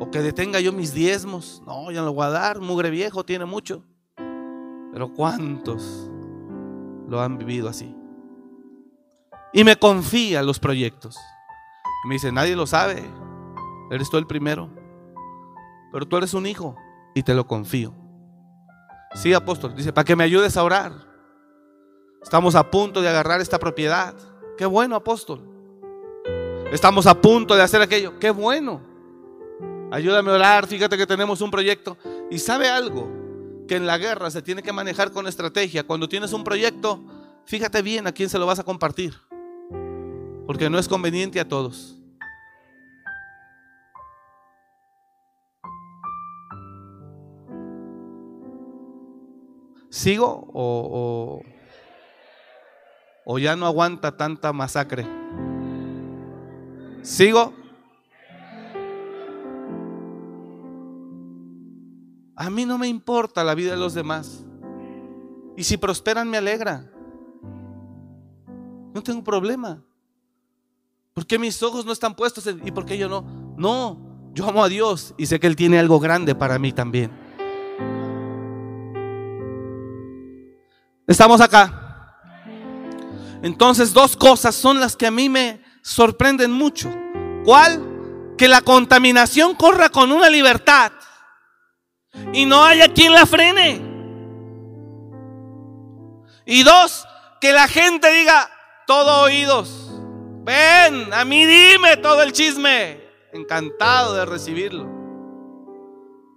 [0.00, 1.62] o que detenga yo mis diezmos.
[1.66, 2.60] No, ya no lo voy a dar.
[2.60, 3.84] Mugre viejo tiene mucho.
[4.92, 6.10] Pero ¿cuántos
[7.08, 7.94] lo han vivido así?
[9.52, 11.16] Y me confía los proyectos.
[12.06, 13.02] me dice, nadie lo sabe.
[13.90, 14.70] Eres tú el primero.
[15.92, 16.76] Pero tú eres un hijo
[17.14, 17.94] y te lo confío.
[19.14, 19.74] Sí, apóstol.
[19.74, 20.92] Dice, para que me ayudes a orar.
[22.22, 24.14] Estamos a punto de agarrar esta propiedad.
[24.56, 25.40] Qué bueno, apóstol.
[26.70, 28.18] Estamos a punto de hacer aquello.
[28.18, 28.87] Qué bueno.
[29.90, 31.96] Ayúdame a orar, fíjate que tenemos un proyecto.
[32.30, 33.08] Y sabe algo,
[33.66, 35.86] que en la guerra se tiene que manejar con estrategia.
[35.86, 37.02] Cuando tienes un proyecto,
[37.46, 39.14] fíjate bien a quién se lo vas a compartir.
[40.46, 41.94] Porque no es conveniente a todos.
[49.90, 51.42] ¿Sigo o, o,
[53.24, 55.06] o ya no aguanta tanta masacre?
[57.02, 57.57] ¿Sigo?
[62.48, 64.42] A mí no me importa la vida de los demás.
[65.54, 66.90] Y si prosperan, me alegra.
[68.94, 69.82] No tengo problema.
[71.12, 73.20] ¿Por qué mis ojos no están puestos y por qué yo no?
[73.58, 74.00] No,
[74.32, 77.10] yo amo a Dios y sé que Él tiene algo grande para mí también.
[81.06, 82.16] Estamos acá.
[83.42, 86.90] Entonces, dos cosas son las que a mí me sorprenden mucho.
[87.44, 88.34] ¿Cuál?
[88.38, 90.92] Que la contaminación corra con una libertad
[92.32, 93.80] y no haya quien la frene.
[96.46, 97.06] Y dos,
[97.40, 98.48] que la gente diga,
[98.86, 99.92] todo oídos.
[100.44, 103.00] Ven, a mí dime todo el chisme.
[103.32, 104.88] Encantado de recibirlo.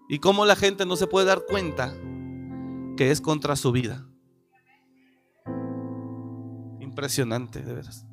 [0.09, 1.93] Y cómo la gente no se puede dar cuenta
[2.97, 4.05] que es contra su vida.
[6.81, 8.05] Impresionante, de veras.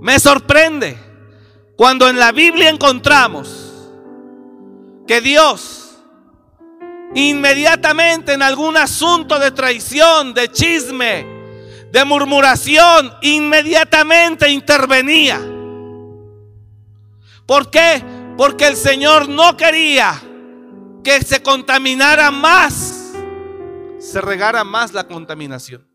[0.00, 0.96] Me sorprende
[1.76, 3.65] cuando en la Biblia encontramos
[5.06, 5.86] que Dios
[7.14, 11.26] inmediatamente en algún asunto de traición, de chisme,
[11.90, 15.40] de murmuración, inmediatamente intervenía.
[17.46, 18.04] ¿Por qué?
[18.36, 20.20] Porque el Señor no quería
[21.02, 23.12] que se contaminara más,
[23.98, 25.86] se regara más la contaminación.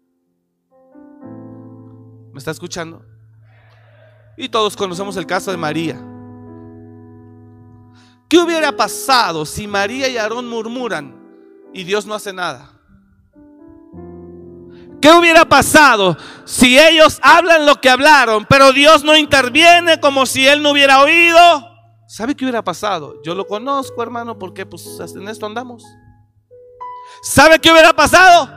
[2.31, 3.05] ¿Me está escuchando?
[4.37, 6.01] Y todos conocemos el caso de María.
[8.31, 11.13] ¿Qué hubiera pasado si María y Aarón murmuran
[11.73, 12.71] y Dios no hace nada?
[15.01, 16.15] ¿Qué hubiera pasado
[16.45, 21.01] si ellos hablan lo que hablaron, pero Dios no interviene como si Él no hubiera
[21.01, 21.37] oído?
[22.07, 23.21] ¿Sabe qué hubiera pasado?
[23.21, 25.83] Yo lo conozco, hermano, porque pues en esto andamos.
[27.23, 28.49] ¿Sabe qué hubiera pasado?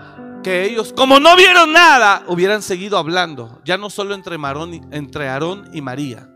[0.45, 4.37] Que ellos, como no vieron nada, hubieran seguido hablando, ya no solo entre,
[4.93, 6.31] entre Aarón y María,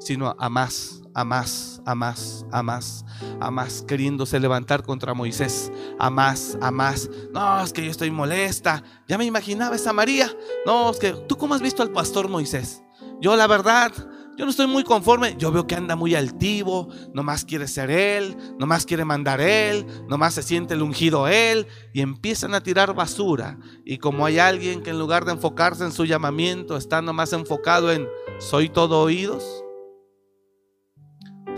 [0.00, 3.04] sino a más, a más, a más, a más,
[3.40, 7.08] a más, queriéndose levantar contra Moisés, a más, a más.
[7.32, 8.82] No, es que yo estoy molesta.
[9.08, 10.30] Ya me imaginaba esa María.
[10.66, 12.82] No, es que tú cómo has visto al pastor Moisés.
[13.20, 13.92] Yo la verdad,
[14.36, 15.36] yo no estoy muy conforme.
[15.38, 20.34] Yo veo que anda muy altivo, nomás quiere ser él, nomás quiere mandar él, nomás
[20.34, 23.58] se siente el ungido él y empiezan a tirar basura.
[23.84, 27.92] Y como hay alguien que en lugar de enfocarse en su llamamiento está nomás enfocado
[27.92, 28.08] en
[28.38, 29.64] soy todo oídos,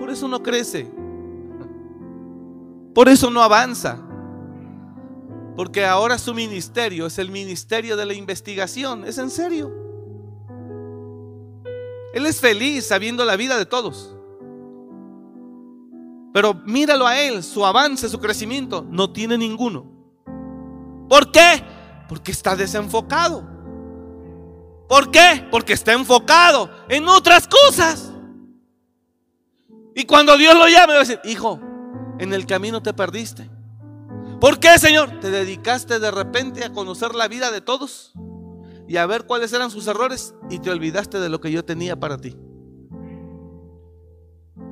[0.08, 0.90] por eso no crece.
[2.94, 3.98] Por eso no avanza.
[5.54, 9.04] Porque ahora su ministerio es el ministerio de la investigación.
[9.04, 9.70] Es en serio.
[12.14, 14.16] Él es feliz sabiendo la vida de todos.
[16.32, 19.84] Pero míralo a él, su avance, su crecimiento, no tiene ninguno.
[21.06, 21.62] ¿Por qué?
[22.08, 23.46] Porque está desenfocado.
[24.88, 25.46] ¿Por qué?
[25.50, 28.07] Porque está enfocado en otras cosas.
[29.98, 31.58] Y cuando Dios lo llame, va a decir, hijo,
[32.20, 33.50] en el camino te perdiste.
[34.40, 35.18] ¿Por qué, Señor?
[35.18, 38.12] Te dedicaste de repente a conocer la vida de todos
[38.86, 41.96] y a ver cuáles eran sus errores y te olvidaste de lo que yo tenía
[41.96, 42.36] para ti.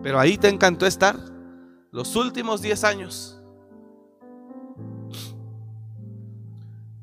[0.00, 1.18] Pero ahí te encantó estar
[1.90, 3.36] los últimos 10 años.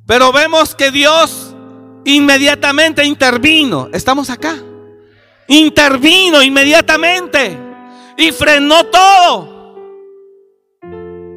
[0.05, 1.53] Pero vemos que Dios
[2.05, 3.89] inmediatamente intervino.
[3.91, 4.55] Estamos acá.
[5.49, 7.62] Intervino inmediatamente
[8.17, 9.53] y frenó todo.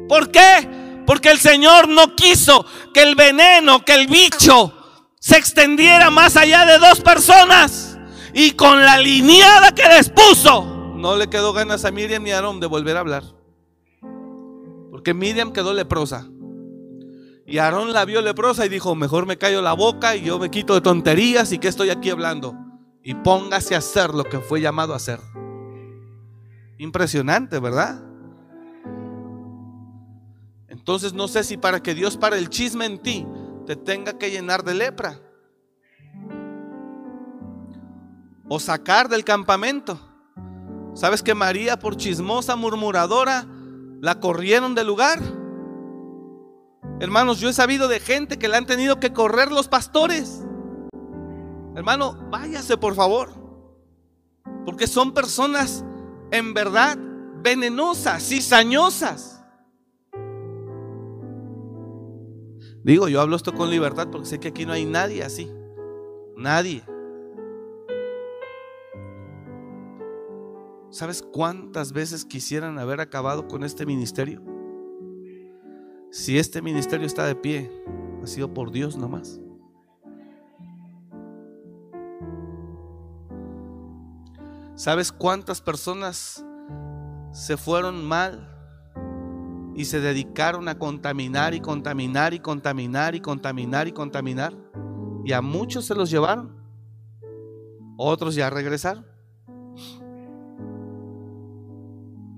[0.07, 1.03] ¿Por qué?
[1.05, 4.73] Porque el Señor no quiso que el veneno, que el bicho
[5.19, 7.97] se extendiera más allá de dos personas.
[8.33, 10.63] Y con la lineada que les puso,
[10.95, 13.23] no le quedó ganas a Miriam ni a Aarón de volver a hablar.
[14.91, 16.27] Porque Miriam quedó leprosa.
[17.45, 20.51] Y Aarón la vio leprosa y dijo, mejor me callo la boca y yo me
[20.51, 22.55] quito de tonterías y que estoy aquí hablando.
[23.01, 25.19] Y póngase a hacer lo que fue llamado a hacer.
[26.77, 28.03] Impresionante, ¿verdad?
[30.67, 33.25] Entonces no sé si para que Dios para el chisme en ti
[33.65, 35.19] te tenga que llenar de lepra.
[38.47, 39.99] O sacar del campamento.
[40.93, 43.45] ¿Sabes que María por chismosa murmuradora
[43.99, 45.19] la corrieron del lugar?
[46.99, 50.43] Hermanos, yo he sabido de gente que le han tenido que correr los pastores.
[51.75, 53.29] Hermano, váyase por favor.
[54.65, 55.85] Porque son personas
[56.31, 56.97] en verdad
[57.41, 59.43] venenosas, cizañosas.
[62.83, 65.51] Digo, yo hablo esto con libertad porque sé que aquí no hay nadie así.
[66.37, 66.83] Nadie.
[70.89, 74.41] ¿Sabes cuántas veces quisieran haber acabado con este ministerio?
[76.11, 77.69] Si este ministerio está de pie,
[78.23, 79.41] ha sido por Dios nomás.
[84.77, 86.45] ¿Sabes cuántas personas
[87.31, 88.47] se fueron mal
[89.75, 94.55] y se dedicaron a contaminar y contaminar y contaminar y contaminar y contaminar?
[95.25, 96.55] Y a muchos se los llevaron.
[97.97, 99.03] Otros ya regresaron.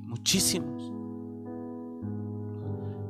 [0.07, 0.93] Muchísimos.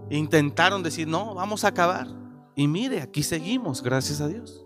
[0.10, 2.08] Intentaron decir, no, vamos a acabar.
[2.56, 4.66] Y mire, aquí seguimos, gracias a Dios.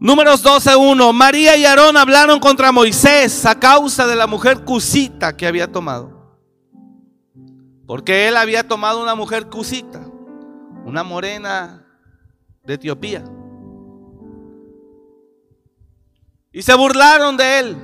[0.00, 1.12] Números 12.1.
[1.12, 6.38] María y Aarón hablaron contra Moisés a causa de la mujer cusita que había tomado.
[7.86, 10.06] Porque él había tomado una mujer cusita,
[10.84, 11.84] una morena
[12.62, 13.24] de Etiopía.
[16.52, 17.76] Y se burlaron de él.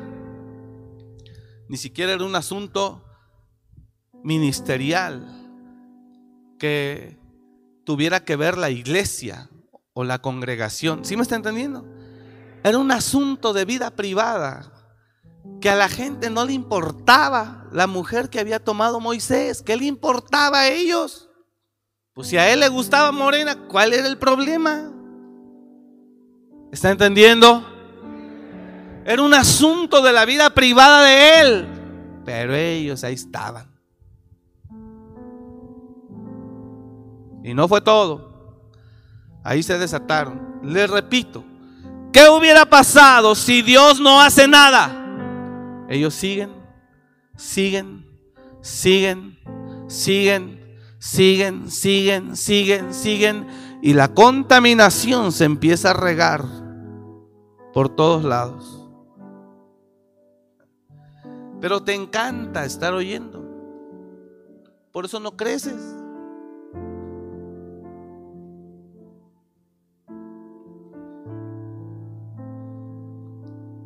[1.68, 3.02] Ni siquiera era un asunto
[4.22, 5.26] ministerial
[6.58, 7.18] que
[7.84, 9.50] tuviera que ver la iglesia
[9.94, 11.04] o la congregación.
[11.04, 11.93] ¿Sí me está entendiendo?
[12.64, 14.72] Era un asunto de vida privada
[15.60, 19.84] que a la gente no le importaba la mujer que había tomado Moisés, ¿qué le
[19.84, 21.28] importaba a ellos?
[22.14, 24.90] Pues si a él le gustaba morena, ¿cuál era el problema?
[26.72, 27.62] ¿Está entendiendo?
[29.04, 31.68] Era un asunto de la vida privada de él,
[32.24, 33.70] pero ellos ahí estaban.
[37.42, 38.62] Y no fue todo.
[39.42, 40.60] Ahí se desataron.
[40.62, 41.44] Les repito,
[42.14, 45.84] ¿Qué hubiera pasado si Dios no hace nada?
[45.88, 46.52] Ellos siguen,
[47.36, 48.06] siguen,
[48.60, 49.36] siguen,
[49.88, 50.60] siguen,
[51.00, 53.46] siguen, siguen, siguen, siguen.
[53.82, 56.44] Y la contaminación se empieza a regar
[57.72, 58.88] por todos lados.
[61.60, 63.44] Pero te encanta estar oyendo.
[64.92, 66.03] Por eso no creces.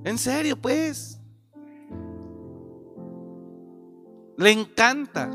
[0.09, 1.21] En serio, pues.
[4.39, 5.31] Le encanta.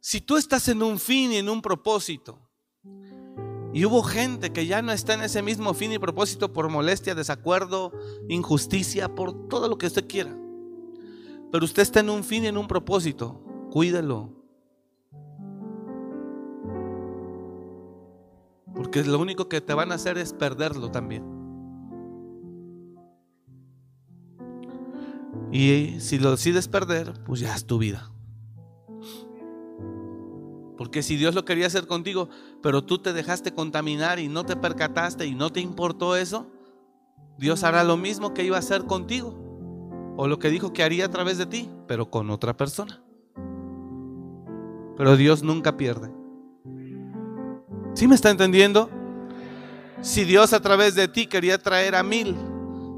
[0.00, 2.38] Si tú estás en un fin y en un propósito,
[3.74, 7.14] y hubo gente que ya no está en ese mismo fin y propósito por molestia,
[7.14, 7.92] desacuerdo,
[8.30, 10.34] injusticia, por todo lo que usted quiera.
[11.52, 14.37] Pero usted está en un fin y en un propósito, cuídelo.
[18.78, 21.24] Porque lo único que te van a hacer es perderlo también.
[25.50, 28.12] Y si lo decides perder, pues ya es tu vida.
[30.76, 32.28] Porque si Dios lo quería hacer contigo,
[32.62, 36.46] pero tú te dejaste contaminar y no te percataste y no te importó eso,
[37.36, 39.34] Dios hará lo mismo que iba a hacer contigo.
[40.16, 43.02] O lo que dijo que haría a través de ti, pero con otra persona.
[44.96, 46.17] Pero Dios nunca pierde.
[47.98, 48.88] ¿Sí me está entendiendo?
[50.02, 52.36] Si Dios a través de ti quería traer a mil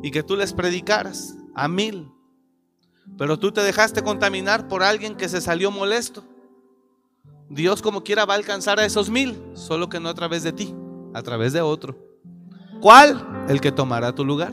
[0.02, 2.12] y que tú les predicaras a mil,
[3.16, 6.22] pero tú te dejaste contaminar por alguien que se salió molesto,
[7.48, 10.52] Dios como quiera va a alcanzar a esos mil, solo que no a través de
[10.52, 10.74] ti,
[11.14, 11.96] a través de otro.
[12.82, 13.46] ¿Cuál?
[13.48, 14.52] El que tomará tu lugar.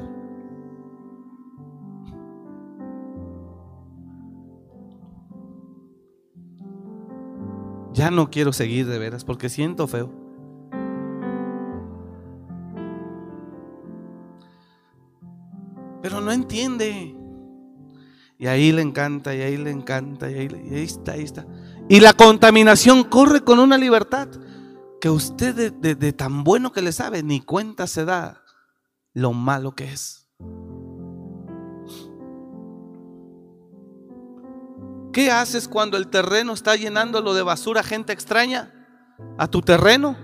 [7.92, 10.27] Ya no quiero seguir de veras porque siento feo.
[16.08, 17.18] Pero no entiende.
[18.40, 21.46] Y ahí le encanta, y ahí le encanta, y ahí, está, ahí está.
[21.90, 24.30] Y la contaminación corre con una libertad
[25.02, 28.42] que usted de, tan bueno que le sabe, ni cuenta se da
[29.14, 30.30] lo malo que es.
[35.12, 38.74] ¿Qué haces cuando el terreno está llenándolo de basura gente extraña?
[39.38, 40.16] A tu terreno.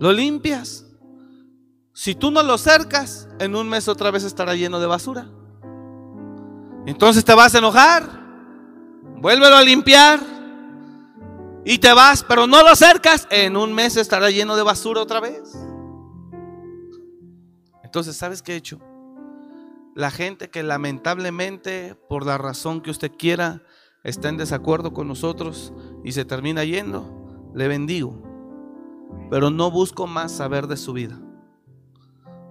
[0.00, 0.89] Lo limpias.
[1.92, 5.28] Si tú no lo cercas, en un mes otra vez estará lleno de basura.
[6.86, 8.08] Entonces te vas a enojar.
[9.16, 10.20] Vuélvelo a limpiar.
[11.64, 13.26] Y te vas, pero no lo cercas.
[13.30, 15.52] En un mes estará lleno de basura otra vez.
[17.84, 18.80] Entonces, ¿sabes qué he hecho?
[19.94, 23.62] La gente que lamentablemente, por la razón que usted quiera,
[24.04, 25.72] está en desacuerdo con nosotros
[26.04, 28.22] y se termina yendo, le bendigo.
[29.28, 31.20] Pero no busco más saber de su vida.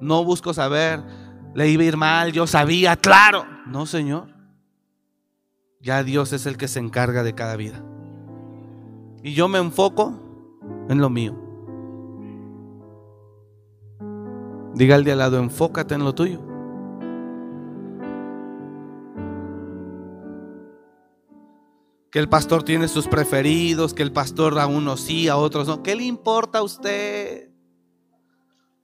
[0.02, 1.04] No busco saber,
[1.54, 3.46] le iba a ir mal, yo sabía, claro.
[3.66, 4.34] No, Señor.
[5.82, 7.84] Ya Dios es el que se encarga de cada vida.
[9.24, 10.20] Y yo me enfoco
[10.90, 11.36] en lo mío.
[14.74, 16.40] Diga al de al lado, enfócate en lo tuyo.
[22.12, 25.84] Que el pastor tiene sus preferidos, que el pastor a unos sí, a otros no.
[25.84, 27.49] ¿Qué le importa a usted?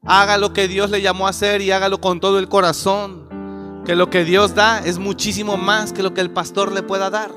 [0.05, 3.83] Haga lo que Dios le llamó a hacer y hágalo con todo el corazón.
[3.85, 7.09] Que lo que Dios da es muchísimo más que lo que el pastor le pueda
[7.09, 7.31] dar.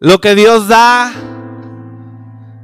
[0.00, 1.12] Lo que Dios da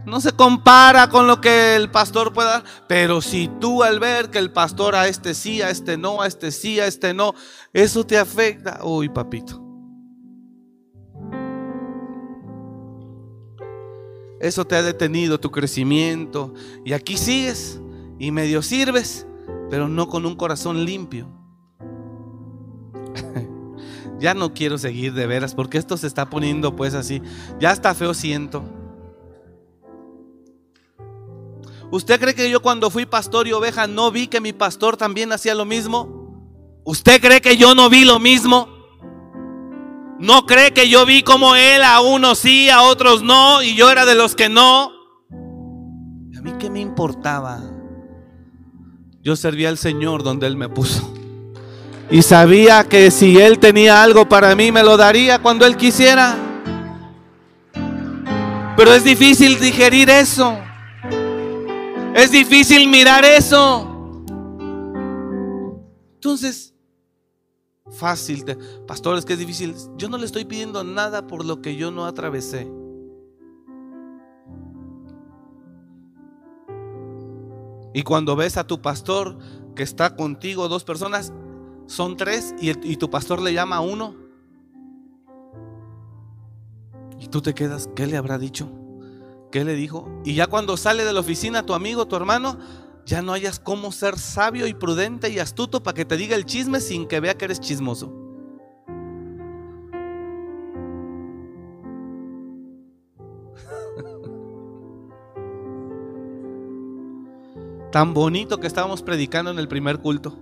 [0.06, 2.64] no se compara con lo que el pastor pueda dar.
[2.88, 6.26] Pero si tú al ver que el pastor a este sí, a este no, a
[6.26, 7.34] este sí, a este no,
[7.72, 8.80] eso te afecta.
[8.84, 9.63] Uy, papito.
[14.44, 16.52] Eso te ha detenido tu crecimiento.
[16.84, 17.80] Y aquí sigues
[18.18, 19.26] y medio sirves,
[19.70, 21.26] pero no con un corazón limpio.
[24.20, 27.22] ya no quiero seguir de veras porque esto se está poniendo pues así.
[27.58, 28.62] Ya está feo siento.
[31.90, 35.32] ¿Usted cree que yo cuando fui pastor y oveja no vi que mi pastor también
[35.32, 36.82] hacía lo mismo?
[36.84, 38.73] ¿Usted cree que yo no vi lo mismo?
[40.24, 43.90] ¿No cree que yo vi como él a unos sí, a otros no y yo
[43.90, 44.90] era de los que no?
[45.30, 47.60] ¿A mí qué me importaba?
[49.20, 51.12] Yo servía al Señor donde Él me puso.
[52.10, 56.36] Y sabía que si Él tenía algo para mí, me lo daría cuando Él quisiera.
[58.78, 60.58] Pero es difícil digerir eso.
[62.14, 64.24] Es difícil mirar eso.
[66.14, 66.73] Entonces,
[67.90, 68.44] fácil.
[68.86, 69.74] Pastor, es que es difícil.
[69.96, 72.70] Yo no le estoy pidiendo nada por lo que yo no atravesé.
[77.92, 79.38] Y cuando ves a tu pastor
[79.76, 81.32] que está contigo, dos personas,
[81.86, 84.16] son tres y, y, tu pastor le llama a uno.
[87.20, 88.68] Y tú te quedas, ¿qué le habrá dicho?
[89.52, 90.10] ¿Qué le dijo?
[90.24, 92.58] Y ya cuando sale de la oficina tu amigo, tu hermano,
[93.06, 96.46] ya no hayas cómo ser sabio y prudente y astuto para que te diga el
[96.46, 98.12] chisme sin que vea que eres chismoso.
[107.92, 110.38] Tan bonito que estábamos predicando en el primer culto.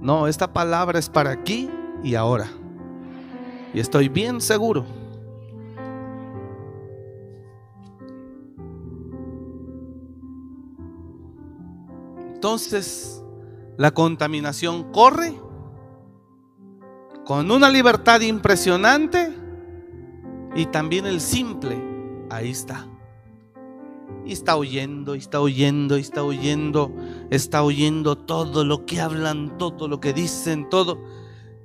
[0.00, 1.70] No, esta palabra es para aquí
[2.02, 2.48] y ahora.
[3.72, 5.01] Y estoy bien seguro.
[12.42, 13.22] Entonces,
[13.78, 15.40] la contaminación corre
[17.24, 19.32] con una libertad impresionante
[20.56, 21.80] y también el simple,
[22.30, 22.88] ahí está.
[24.26, 26.92] Y está oyendo, y está oyendo, y está oyendo,
[27.30, 31.00] está oyendo todo lo que hablan, todo lo que dicen, todo.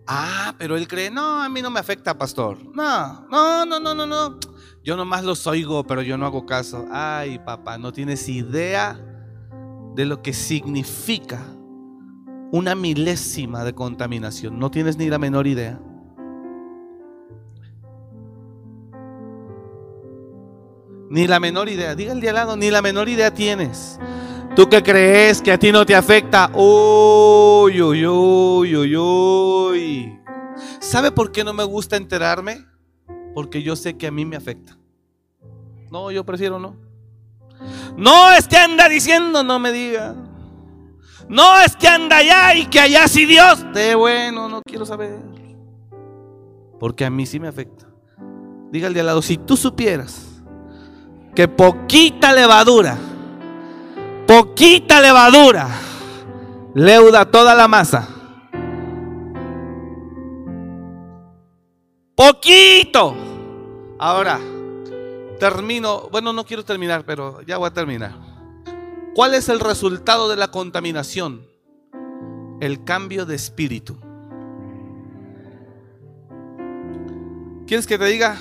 [0.05, 2.59] Ah, pero él cree, no, a mí no me afecta, pastor.
[2.75, 4.39] No, no, no, no, no, no.
[4.83, 6.85] Yo nomás los oigo, pero yo no hago caso.
[6.91, 9.06] Ay, papá, no tienes idea
[9.97, 11.43] de lo que significa
[12.51, 14.59] una milésima de contaminación.
[14.59, 15.81] No tienes ni la menor idea.
[21.09, 21.95] Ni la menor idea.
[21.95, 23.99] Diga el de al lado, ni la menor idea tienes.
[24.55, 26.51] Tú que crees que a ti no te afecta.
[26.53, 30.19] Uy, uy, uy, uy, uy.
[30.79, 32.63] ¿Sabe por qué no me gusta enterarme?
[33.33, 34.77] Porque yo sé que a mí me afecta.
[35.89, 36.86] No, yo prefiero no.
[37.97, 40.13] No es que anda diciendo, no me diga.
[41.27, 43.65] No es que anda allá y que allá sí Dios.
[43.73, 45.19] De bueno, no quiero saber.
[46.79, 47.87] Porque a mí sí me afecta.
[48.71, 50.43] Dígale de al lado, si tú supieras
[51.33, 52.97] que poquita levadura,
[54.27, 55.67] poquita levadura,
[56.75, 58.07] leuda toda la masa.
[62.15, 63.15] Poquito.
[63.99, 64.39] Ahora,
[65.39, 68.13] termino, bueno, no quiero terminar, pero ya voy a terminar.
[69.15, 71.45] ¿Cuál es el resultado de la contaminación?
[72.59, 73.97] El cambio de espíritu.
[77.65, 78.39] ¿Quieres que te diga?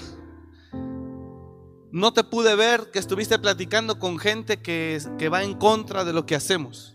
[1.90, 6.12] No te pude ver que estuviste platicando con gente que, que va en contra de
[6.12, 6.94] lo que hacemos.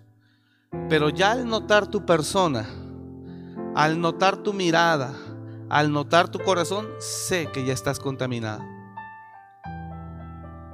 [0.87, 2.69] Pero ya al notar tu persona,
[3.75, 5.13] al notar tu mirada,
[5.69, 8.70] al notar tu corazón, sé que ya estás contaminada.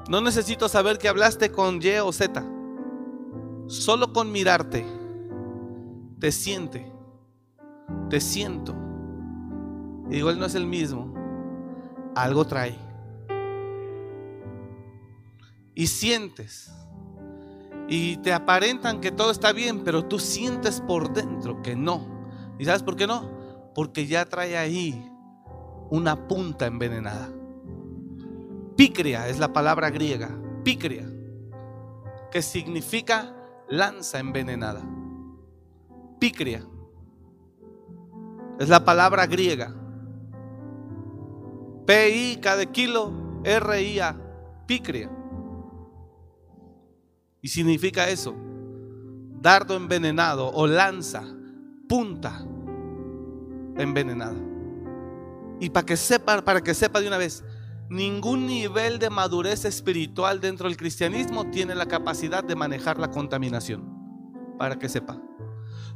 [0.09, 2.43] No necesito saber que hablaste con Y o Z.
[3.67, 4.85] Solo con mirarte,
[6.19, 6.89] te siente,
[8.09, 8.73] te siento.
[10.09, 11.13] Igual no es el mismo.
[12.15, 12.77] Algo trae.
[15.75, 16.71] Y sientes.
[17.89, 22.07] Y te aparentan que todo está bien, pero tú sientes por dentro que no.
[22.57, 23.29] ¿Y sabes por qué no?
[23.75, 25.11] Porque ya trae ahí
[25.89, 27.29] una punta envenenada.
[28.77, 30.29] Picria es la palabra griega,
[30.63, 31.09] picria,
[32.31, 33.35] que significa
[33.67, 34.83] lanza envenenada.
[36.19, 36.63] Picria
[38.59, 39.73] es la palabra griega.
[41.87, 44.15] P-I, cada kilo, R-I-A,
[44.67, 45.09] picria.
[47.41, 48.35] Y significa eso,
[49.41, 51.23] dardo envenenado o lanza,
[51.89, 52.45] punta
[53.75, 54.37] envenenada.
[55.59, 57.43] Y para que sepa, para que sepa de una vez,
[57.89, 63.95] ningún nivel de madurez espiritual dentro del cristianismo tiene la capacidad de manejar la contaminación.
[64.57, 65.17] Para que sepa.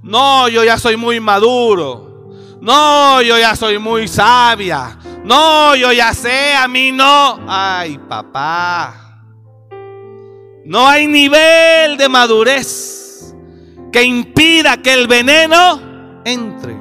[0.01, 2.29] No, yo ya soy muy maduro.
[2.61, 4.97] No, yo ya soy muy sabia.
[5.23, 7.39] No, yo ya sé, a mí no.
[7.47, 9.23] Ay, papá.
[10.65, 13.35] No hay nivel de madurez
[13.91, 16.77] que impida que el veneno entre.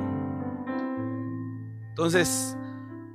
[1.88, 2.56] Entonces,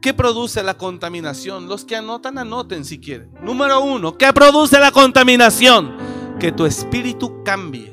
[0.05, 1.67] ¿qué produce la contaminación?
[1.67, 3.31] Los que anotan, anoten si quieren.
[3.41, 5.97] Número uno, ¿qué produce la contaminación?
[6.39, 7.91] Que tu espíritu cambie.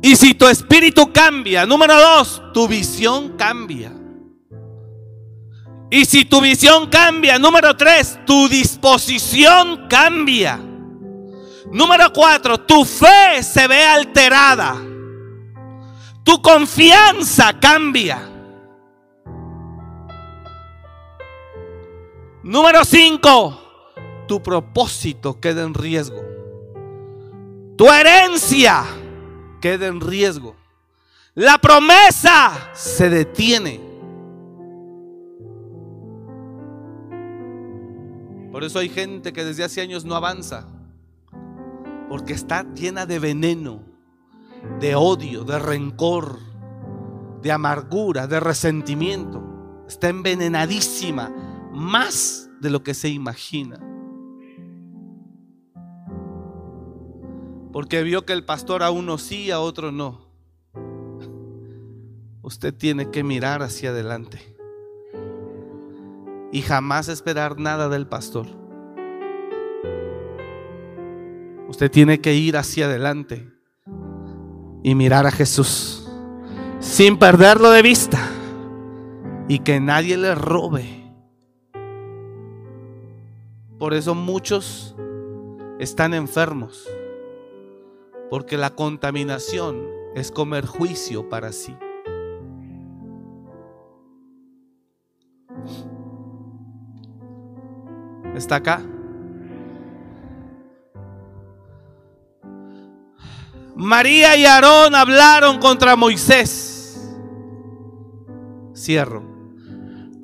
[0.00, 3.92] Y si tu espíritu cambia, número dos, tu visión cambia.
[5.90, 10.56] Y si tu visión cambia, número tres, tu disposición cambia.
[11.72, 14.76] Número cuatro, tu fe se ve alterada.
[16.22, 18.27] Tu confianza cambia.
[22.48, 23.60] Número 5.
[24.26, 26.22] Tu propósito queda en riesgo.
[27.76, 28.84] Tu herencia
[29.60, 30.56] queda en riesgo.
[31.34, 33.78] La promesa se detiene.
[38.50, 40.66] Por eso hay gente que desde hace años no avanza.
[42.08, 43.82] Porque está llena de veneno
[44.80, 46.38] de odio, de rencor,
[47.42, 49.84] de amargura, de resentimiento.
[49.86, 51.30] Está envenenadísima,
[51.78, 53.78] más de lo que se imagina.
[57.72, 60.28] Porque vio que el pastor a uno sí, a otro no.
[62.42, 64.56] Usted tiene que mirar hacia adelante
[66.50, 68.46] y jamás esperar nada del pastor.
[71.68, 73.52] Usted tiene que ir hacia adelante
[74.82, 76.08] y mirar a Jesús
[76.80, 78.18] sin perderlo de vista
[79.48, 80.97] y que nadie le robe.
[83.78, 84.96] Por eso muchos
[85.78, 86.88] están enfermos,
[88.28, 91.76] porque la contaminación es comer juicio para sí.
[98.34, 98.82] ¿Está acá?
[103.76, 107.16] María y Aarón hablaron contra Moisés.
[108.74, 109.37] Cierro.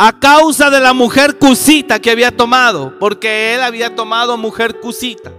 [0.06, 5.32] A causa de la mujer cusita que había tomado, porque él había tomado mujer cusita.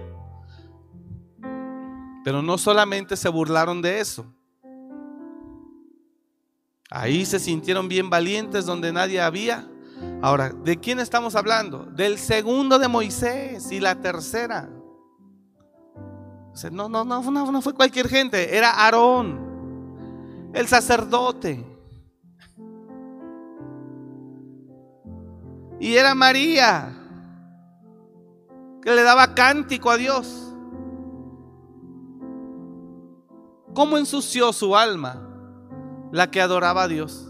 [2.24, 4.26] Pero no solamente se burlaron de eso.
[6.90, 9.68] Ahí se sintieron bien valientes donde nadie había.
[10.20, 11.84] Ahora, ¿de quién estamos hablando?
[11.84, 14.68] Del segundo de Moisés y la tercera.
[16.72, 21.75] No, no, no, no, fue cualquier gente, era Aarón, el sacerdote.
[25.78, 26.94] Y era María,
[28.82, 30.42] que le daba cántico a Dios.
[33.74, 35.22] ¿Cómo ensució su alma
[36.12, 37.28] la que adoraba a Dios?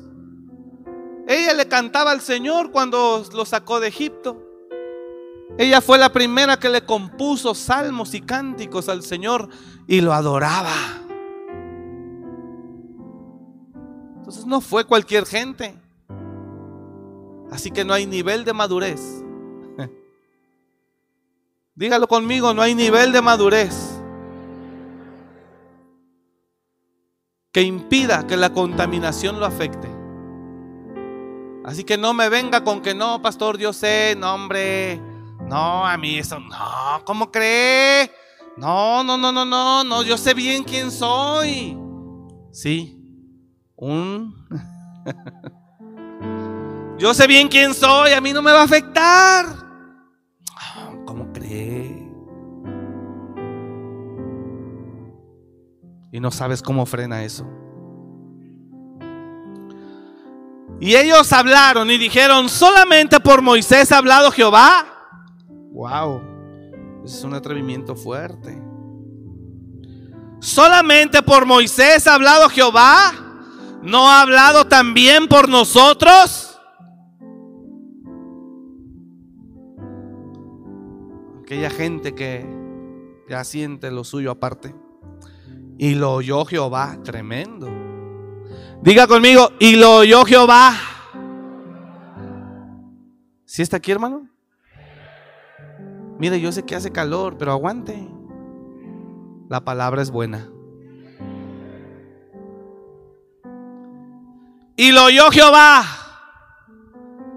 [1.26, 4.40] Ella le cantaba al Señor cuando lo sacó de Egipto.
[5.58, 9.48] Ella fue la primera que le compuso salmos y cánticos al Señor
[9.88, 10.74] y lo adoraba.
[14.18, 15.85] Entonces no fue cualquier gente.
[17.50, 19.00] Así que no hay nivel de madurez.
[21.74, 23.96] Dígalo conmigo, no hay nivel de madurez
[27.56, 29.88] que impida que la contaminación lo afecte.
[31.64, 35.00] Así que no me venga con que no, pastor, yo sé, no, hombre.
[35.48, 38.10] No, a mí eso, no, ¿cómo cree?
[38.58, 41.78] No, no, no, no, no, no, yo sé bien quién soy.
[42.52, 43.00] Sí,
[43.74, 44.34] un...
[46.98, 49.46] Yo sé bien quién soy, a mí no me va a afectar.
[51.04, 52.10] ¿Cómo cree?
[56.10, 57.46] Y no sabes cómo frena eso.
[60.80, 64.86] Y ellos hablaron y dijeron, solamente por Moisés ha hablado Jehová.
[65.72, 66.22] Wow,
[67.04, 68.62] es un atrevimiento fuerte.
[70.40, 73.12] Solamente por Moisés ha hablado Jehová.
[73.82, 76.45] ¿No ha hablado también por nosotros?
[81.46, 82.44] Aquella gente que
[83.28, 84.74] ya siente lo suyo aparte.
[85.78, 87.68] Y lo oyó Jehová, tremendo.
[88.82, 90.74] Diga conmigo, y lo oyó Jehová.
[93.44, 94.28] ¿Sí está aquí, hermano?
[96.18, 98.08] Mire, yo sé que hace calor, pero aguante.
[99.48, 100.48] La palabra es buena.
[104.74, 105.84] Y lo oyó Jehová.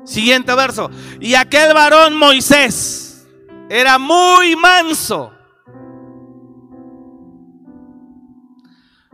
[0.03, 0.89] Siguiente verso.
[1.19, 3.08] Y aquel varón Moisés
[3.69, 5.31] era muy manso.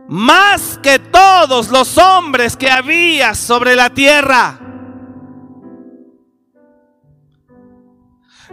[0.08, 4.58] Más que todos los hombres que había sobre la tierra.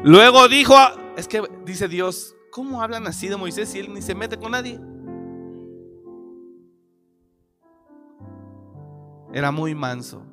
[0.04, 0.76] Luego dijo,
[1.16, 4.52] es que dice Dios, ¿cómo hablan así de Moisés si él ni se mete con
[4.52, 4.80] nadie?
[9.32, 10.24] Era muy manso.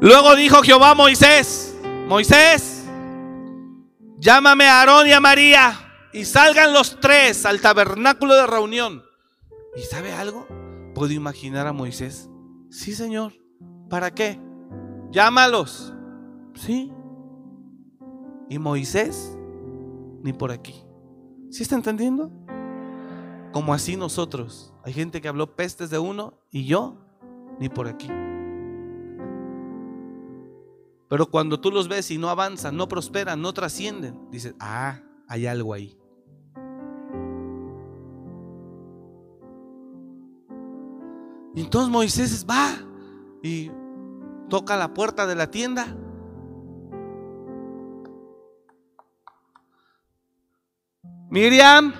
[0.00, 2.69] Luego dijo Jehová a Moisés, Moisés,
[4.20, 9.02] llámame a Aarón y a María y salgan los tres al tabernáculo de reunión.
[9.76, 10.46] ¿Y sabe algo?
[10.94, 12.28] Puedo imaginar a Moisés.
[12.70, 13.32] Sí, Señor.
[13.88, 14.40] ¿Para qué?
[15.10, 15.92] Llámalos.
[16.54, 16.92] Sí.
[18.48, 19.36] Y Moisés,
[20.22, 20.74] ni por aquí.
[21.50, 22.30] ¿Sí está entendiendo?
[23.52, 24.74] Como así nosotros.
[24.84, 26.96] Hay gente que habló pestes de uno y yo,
[27.58, 28.08] ni por aquí.
[31.10, 35.44] Pero cuando tú los ves y no avanzan, no prosperan, no trascienden, dices, ah, hay
[35.44, 35.98] algo ahí.
[41.56, 42.76] Y entonces Moisés va
[43.42, 43.72] y
[44.48, 45.96] toca la puerta de la tienda.
[51.28, 51.92] Miriam,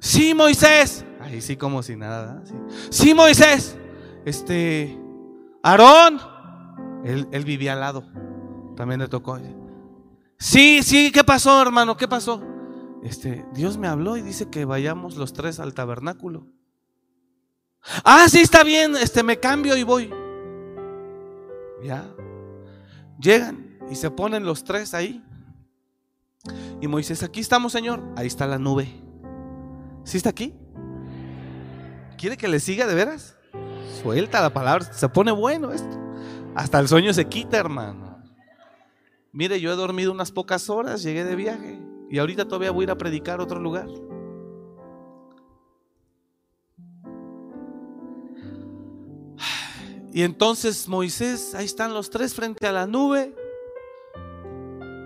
[0.00, 1.04] sí, Moisés.
[1.20, 2.42] Ahí sí, como si nada.
[2.44, 2.54] Sí.
[2.90, 3.78] sí, Moisés.
[4.24, 4.98] Este,
[5.62, 6.29] Aarón.
[7.04, 8.04] Él, vivía al lado.
[8.76, 9.38] También le tocó.
[10.38, 11.96] Sí, sí, ¿qué pasó, hermano?
[11.96, 12.42] ¿Qué pasó?
[13.02, 16.46] Este, Dios me habló y dice que vayamos los tres al tabernáculo.
[18.04, 20.10] Ah, sí, está bien, este, me cambio y voy.
[21.82, 22.04] Ya.
[23.18, 25.24] Llegan y se ponen los tres ahí.
[26.80, 28.02] Y Moisés, aquí estamos, Señor.
[28.16, 28.88] Ahí está la nube.
[30.04, 30.54] ¿Sí está aquí?
[32.16, 33.36] ¿Quiere que le siga de veras?
[34.02, 35.99] Suelta la palabra, se pone bueno esto.
[36.54, 38.22] Hasta el sueño se quita, hermano.
[39.32, 41.80] Mire, yo he dormido unas pocas horas, llegué de viaje
[42.10, 43.86] y ahorita todavía voy a ir a predicar a otro lugar.
[50.12, 53.32] Y entonces Moisés, ahí están los tres frente a la nube.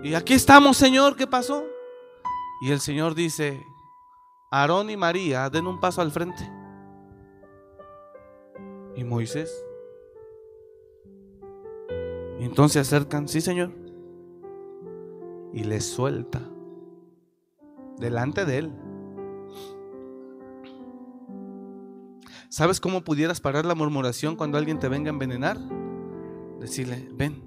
[0.03, 1.63] Y aquí estamos, Señor, ¿qué pasó?
[2.63, 3.63] Y el Señor dice,
[4.49, 6.51] Aarón y María, den un paso al frente.
[8.95, 9.63] Y Moisés,
[12.45, 13.71] entonces se acercan, sí Señor,
[15.53, 16.41] y le suelta
[17.97, 18.73] delante de él.
[22.49, 25.59] ¿Sabes cómo pudieras parar la murmuración cuando alguien te venga a envenenar?
[26.59, 27.43] Decirle, ven,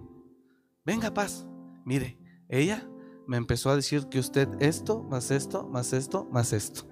[0.85, 1.47] venga paz.
[1.85, 2.19] Mire,
[2.49, 2.87] ella
[3.27, 6.83] me empezó a decir que usted esto, más esto, más esto, más esto.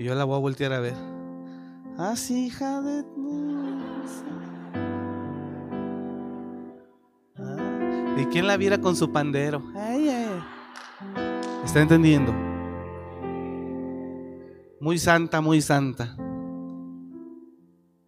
[0.00, 0.94] Y yo la voy a voltear a ver.
[1.98, 3.04] Ah, sí, hija de...
[7.36, 9.62] Ah, ¿Y quién la viera con su pandero?
[11.62, 12.32] ¿Está entendiendo?
[14.80, 16.16] Muy santa, muy santa.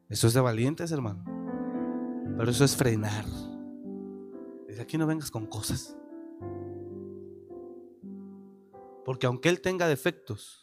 [0.09, 1.22] Eso es de valientes, hermano.
[2.38, 3.26] Pero eso es frenar.
[4.66, 5.95] Desde aquí no vengas con cosas.
[9.05, 10.61] Porque aunque Él tenga defectos,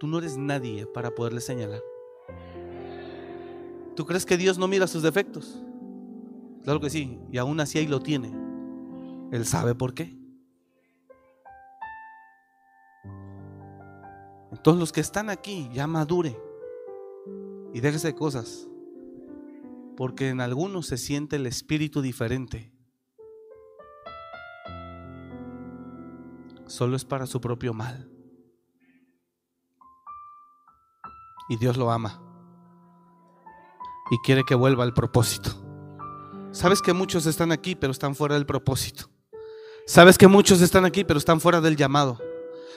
[0.00, 1.82] tú no eres nadie para poderle señalar.
[3.94, 5.62] ¿Tú crees que Dios no mira sus defectos?
[6.64, 8.32] Claro que sí, y aún así ahí lo tiene.
[9.30, 10.18] Él sabe por qué.
[14.50, 16.36] Entonces los que están aquí ya madure
[17.74, 18.66] y déjese de cosas.
[19.98, 22.72] Porque en algunos se siente el espíritu diferente.
[26.66, 28.09] Solo es para su propio mal.
[31.50, 32.22] Y Dios lo ama.
[34.10, 35.50] Y quiere que vuelva al propósito.
[36.52, 39.10] Sabes que muchos están aquí, pero están fuera del propósito.
[39.84, 42.18] Sabes que muchos están aquí, pero están fuera del llamado.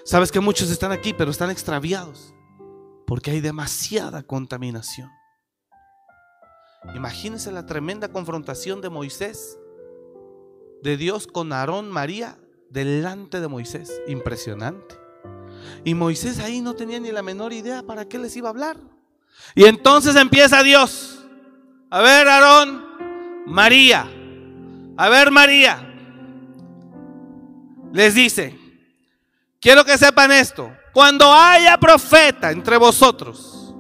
[0.04, 2.34] Sabes que muchos están aquí, pero están extraviados.
[3.06, 5.10] Porque hay demasiada contaminación.
[6.96, 9.60] Imagínense la tremenda confrontación de Moisés,
[10.82, 14.02] de Dios con Aarón, María, delante de Moisés.
[14.08, 15.03] Impresionante.
[15.84, 18.78] Y Moisés ahí no tenía ni la menor idea para qué les iba a hablar.
[19.56, 21.26] Y entonces empieza Dios.
[21.90, 22.86] A ver, Aarón,
[23.46, 24.10] María.
[24.98, 25.90] A ver, María.
[27.92, 28.60] Les dice,
[29.60, 30.72] quiero que sepan esto.
[30.94, 33.74] Cuando haya profeta entre vosotros,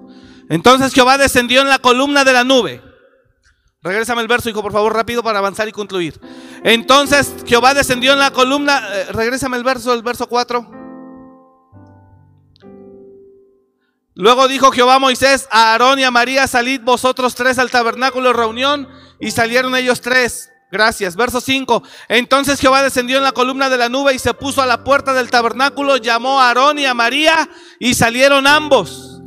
[0.49, 2.81] entonces Jehová descendió en la columna de la nube
[3.84, 6.19] Regrésame el verso, hijo, por favor, rápido para avanzar y concluir.
[6.63, 8.81] Entonces Jehová descendió en la columna.
[8.93, 10.82] Eh, regrésame el verso, el verso 4.
[14.16, 18.30] Luego dijo Jehová a Moisés, a Aarón y a María, salid vosotros tres al tabernáculo
[18.30, 18.88] de reunión.
[19.20, 20.51] Y salieron ellos tres.
[20.72, 21.16] Gracias.
[21.16, 21.84] Verso 5.
[22.09, 25.14] Entonces Jehová descendió en la columna de la nube y se puso a la puerta
[25.14, 27.47] del tabernáculo, llamó a Aarón y a María
[27.80, 29.22] y salieron ambos.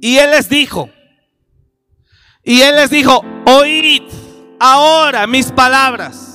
[0.00, 0.90] Y él les dijo,
[2.42, 4.02] y él les dijo, oíd
[4.60, 6.33] ahora mis palabras.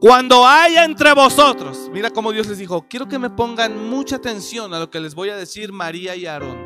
[0.00, 4.72] Cuando haya entre vosotros, mira cómo Dios les dijo, quiero que me pongan mucha atención
[4.72, 6.56] a lo que les voy a decir María y Aarón.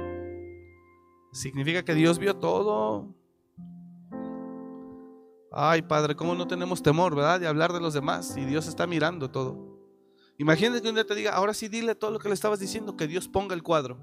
[1.32, 3.08] Significa que Dios vio todo.
[5.50, 7.40] Ay, Padre, ¿cómo no tenemos temor, verdad?
[7.40, 9.72] De hablar de los demás y Dios está mirando todo.
[10.36, 12.98] Imagínate que un día te diga, ahora sí dile todo lo que le estabas diciendo,
[12.98, 13.98] que Dios ponga el cuadro.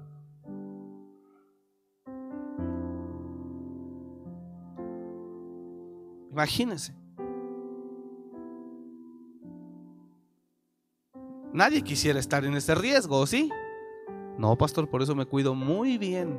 [6.32, 6.99] Imagínense.
[11.52, 13.50] Nadie quisiera estar en ese riesgo, ¿sí?
[14.38, 16.38] No, pastor, por eso me cuido muy bien.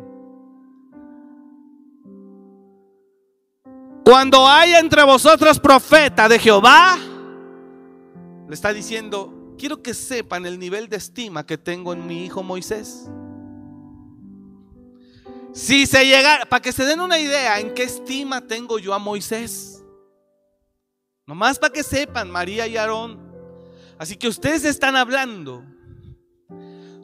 [4.03, 6.97] Cuando haya entre vosotros profeta de Jehová,
[8.47, 12.41] le está diciendo, quiero que sepan el nivel de estima que tengo en mi hijo
[12.41, 13.09] Moisés.
[15.53, 18.99] Si se llega, para que se den una idea en qué estima tengo yo a
[18.99, 19.83] Moisés.
[21.27, 23.30] Nomás para que sepan, María y Aarón.
[24.01, 25.63] Así que ustedes están hablando.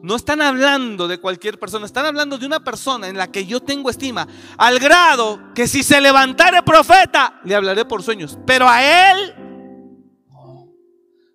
[0.02, 3.60] No están hablando de cualquier persona, están hablando de una persona en la que yo
[3.60, 4.26] tengo estima,
[4.56, 8.36] al grado que si se levantare profeta, le hablaré por sueños.
[8.44, 9.32] Pero a él,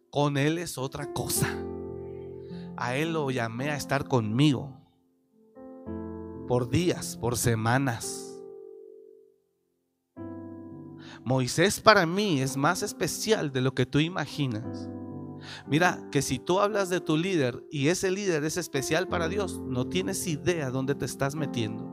[0.10, 1.48] con él es otra cosa.
[2.76, 4.78] A él lo llamé a estar conmigo
[6.46, 8.38] por días, por semanas.
[11.24, 14.90] Moisés para mí es más especial de lo que tú imaginas.
[15.68, 19.60] Mira, que si tú hablas de tu líder y ese líder es especial para Dios,
[19.62, 21.92] no tienes idea dónde te estás metiendo.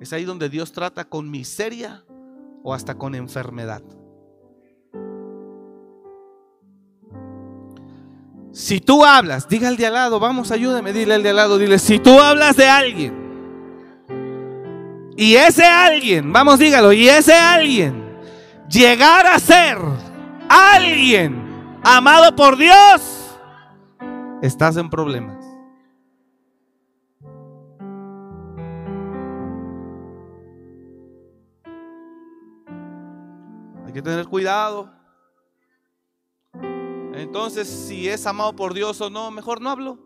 [0.00, 2.04] Es ahí donde Dios trata con miseria
[2.62, 3.82] o hasta con enfermedad.
[8.52, 11.58] Si tú hablas, diga al de al lado, vamos, ayúdame, dile al de al lado,
[11.58, 13.28] dile, si tú hablas de alguien
[15.16, 18.07] y ese alguien, vamos dígalo, y ese alguien
[18.68, 19.78] llegar a ser
[20.48, 23.38] alguien amado por Dios,
[24.42, 25.44] estás en problemas.
[33.86, 34.92] Hay que tener cuidado.
[37.14, 39.98] Entonces, si es amado por Dios o no, mejor no hablo.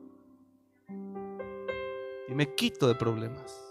[2.29, 3.62] y me quito de problemas.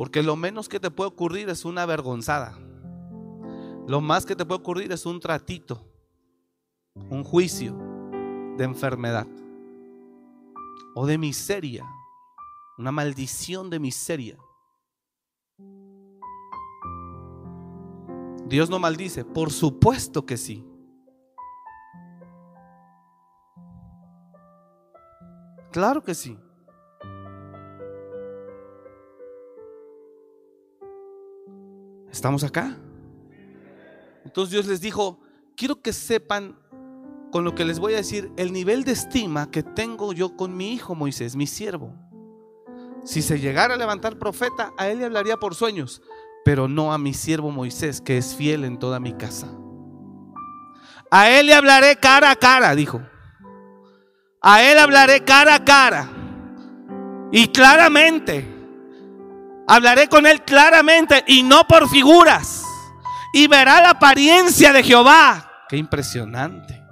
[0.00, 2.58] Porque lo menos que te puede ocurrir es una avergonzada.
[3.86, 5.86] Lo más que te puede ocurrir es un tratito,
[7.10, 7.76] un juicio
[8.56, 9.26] de enfermedad
[10.94, 11.84] o de miseria,
[12.78, 14.38] una maldición de miseria.
[18.46, 20.64] Dios no maldice, por supuesto que sí.
[25.70, 26.38] Claro que sí.
[32.10, 32.76] ¿Estamos acá?
[34.24, 35.20] Entonces Dios les dijo,
[35.56, 36.56] quiero que sepan
[37.30, 40.56] con lo que les voy a decir el nivel de estima que tengo yo con
[40.56, 41.94] mi hijo Moisés, mi siervo.
[43.04, 46.02] Si se llegara a levantar profeta, a él le hablaría por sueños,
[46.44, 49.48] pero no a mi siervo Moisés, que es fiel en toda mi casa.
[51.10, 53.00] A él le hablaré cara a cara, dijo.
[54.42, 56.10] A él hablaré cara a cara
[57.32, 58.59] y claramente.
[59.70, 62.64] Hablaré con él claramente y no por figuras.
[63.32, 65.48] Y verá la apariencia de Jehová.
[65.68, 66.82] Qué impresionante.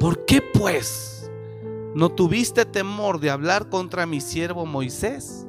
[0.00, 1.30] ¿Por qué pues
[1.94, 5.46] no tuviste temor de hablar contra mi siervo Moisés?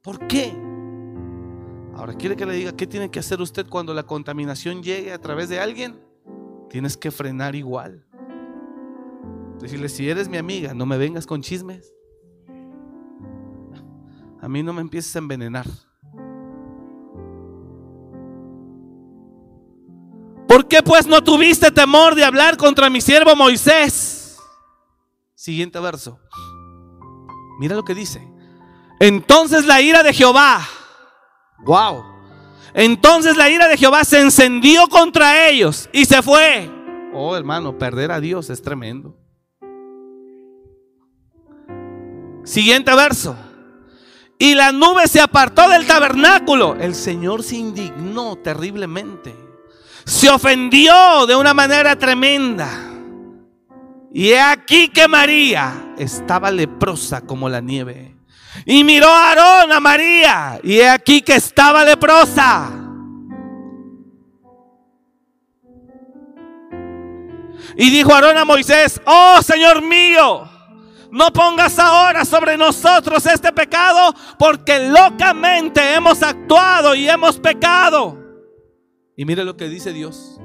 [0.00, 0.54] ¿Por qué?
[1.96, 5.18] Ahora, ¿quiere que le diga qué tiene que hacer usted cuando la contaminación llegue a
[5.18, 6.00] través de alguien?
[6.70, 8.06] Tienes que frenar igual.
[9.60, 11.92] Decirle, si eres mi amiga, no me vengas con chismes.
[14.42, 15.66] A mí no me empieces a envenenar.
[20.48, 24.36] ¿Por qué pues no tuviste temor de hablar contra mi siervo Moisés?
[25.36, 26.18] Siguiente verso.
[27.60, 28.28] Mira lo que dice.
[28.98, 30.60] Entonces la ira de Jehová,
[31.64, 32.04] wow.
[32.74, 36.68] Entonces la ira de Jehová se encendió contra ellos y se fue.
[37.14, 39.16] Oh, hermano, perder a Dios es tremendo.
[42.44, 43.36] Siguiente verso.
[44.42, 46.74] Y la nube se apartó del tabernáculo.
[46.74, 49.32] El Señor se indignó terriblemente.
[50.04, 52.68] Se ofendió de una manera tremenda.
[54.12, 58.16] Y he aquí que María estaba leprosa como la nieve.
[58.66, 60.58] Y miró a Aarón a María.
[60.64, 62.68] Y he aquí que estaba leprosa.
[67.76, 70.50] Y dijo Aarón a Moisés, oh Señor mío,
[71.12, 78.18] no pongas ahora sobre nosotros este pecado porque locamente hemos actuado y hemos pecado.
[79.14, 80.40] Y mire lo que dice Dios.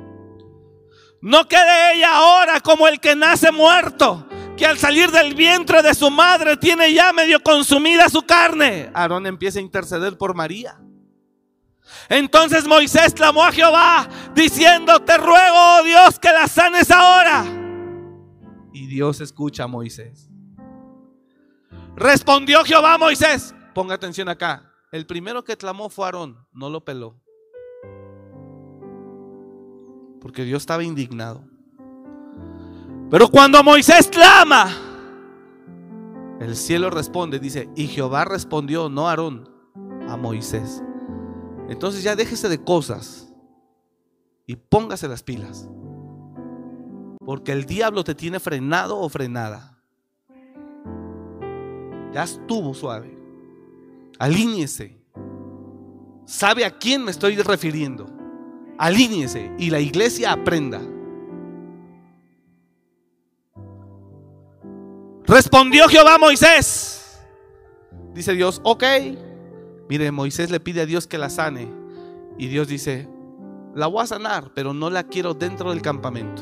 [1.22, 5.96] No quede ella ahora como el que nace muerto, que al salir del vientre de
[5.96, 8.92] su madre tiene ya medio consumida su carne.
[8.94, 10.78] Aarón empieza a interceder por María.
[12.10, 17.46] Entonces Moisés clamó a Jehová diciendo, te ruego, oh Dios, que la sanes ahora.
[18.74, 20.27] Y Dios escucha a Moisés.
[21.98, 23.56] Respondió Jehová a Moisés.
[23.74, 24.72] Ponga atención acá.
[24.92, 27.20] El primero que clamó fue Aarón, no lo peló.
[30.22, 31.44] Porque Dios estaba indignado.
[33.10, 34.70] Pero cuando Moisés clama,
[36.40, 39.50] el cielo responde, dice, y Jehová respondió, no Aarón,
[40.08, 40.84] a Moisés.
[41.68, 43.34] Entonces ya déjese de cosas
[44.46, 45.68] y póngase las pilas.
[47.26, 49.77] Porque el diablo te tiene frenado o frenada.
[52.18, 53.16] Ya estuvo suave.
[54.18, 54.98] Alíñese.
[56.26, 58.08] ¿Sabe a quién me estoy refiriendo?
[58.80, 60.82] Alíñese y la iglesia aprenda.
[65.28, 67.20] Respondió Jehová a Moisés.
[68.16, 68.84] Dice Dios, ok.
[69.88, 71.72] Mire, Moisés le pide a Dios que la sane.
[72.40, 73.08] Y Dios dice,
[73.76, 76.42] la voy a sanar, pero no la quiero dentro del campamento.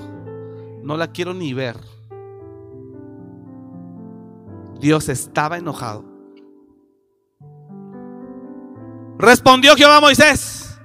[0.83, 1.75] No la quiero ni ver.
[4.79, 6.05] Dios estaba enojado.
[9.17, 10.77] Respondió Jehová a Moisés,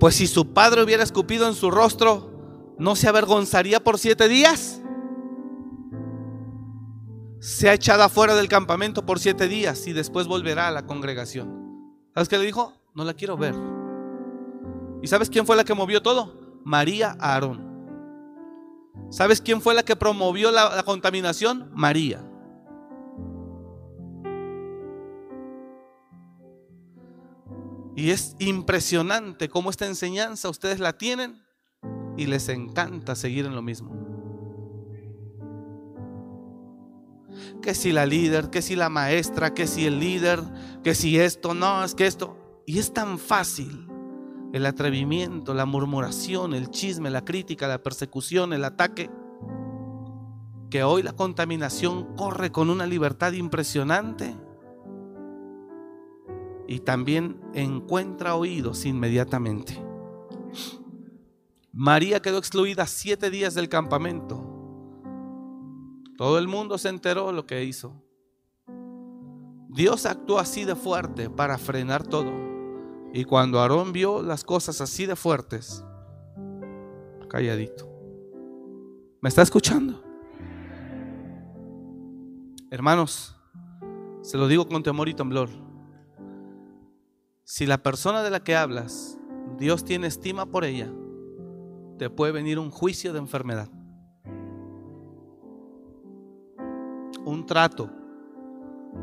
[0.00, 4.80] pues si su padre hubiera escupido en su rostro, ¿no se avergonzaría por siete días?
[7.40, 11.92] Se ha echado afuera del campamento por siete días y después volverá a la congregación.
[12.14, 12.72] ¿Sabes qué le dijo?
[12.94, 13.54] No la quiero ver.
[15.02, 16.60] ¿Y sabes quién fue la que movió todo?
[16.64, 17.74] María Aarón.
[19.10, 21.70] ¿Sabes quién fue la que promovió la contaminación?
[21.74, 22.24] María.
[27.96, 31.42] Y es impresionante cómo esta enseñanza ustedes la tienen
[32.16, 33.92] y les encanta seguir en lo mismo.
[37.62, 40.40] Que si la líder, que si la maestra, que si el líder,
[40.82, 42.62] que si esto, no, es que esto.
[42.66, 43.88] Y es tan fácil,
[44.52, 49.10] el atrevimiento, la murmuración, el chisme, la crítica, la persecución, el ataque,
[50.70, 54.36] que hoy la contaminación corre con una libertad impresionante
[56.66, 59.82] y también encuentra oídos inmediatamente.
[61.72, 64.50] María quedó excluida siete días del campamento.
[66.16, 68.00] Todo el mundo se enteró lo que hizo.
[69.68, 72.32] Dios actuó así de fuerte para frenar todo.
[73.12, 75.84] Y cuando Aarón vio las cosas así de fuertes,
[77.28, 77.88] calladito.
[79.20, 80.00] ¿Me está escuchando?
[82.70, 83.34] Hermanos,
[84.22, 85.63] se lo digo con temor y temblor.
[87.44, 89.18] Si la persona de la que hablas,
[89.58, 90.90] Dios tiene estima por ella,
[91.98, 93.68] te puede venir un juicio de enfermedad.
[97.26, 97.90] Un trato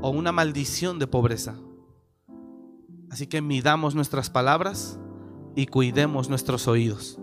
[0.02, 1.56] o una maldición de pobreza.
[3.12, 5.00] Así que midamos nuestras palabras
[5.56, 7.20] y cuidemos nuestros oídos.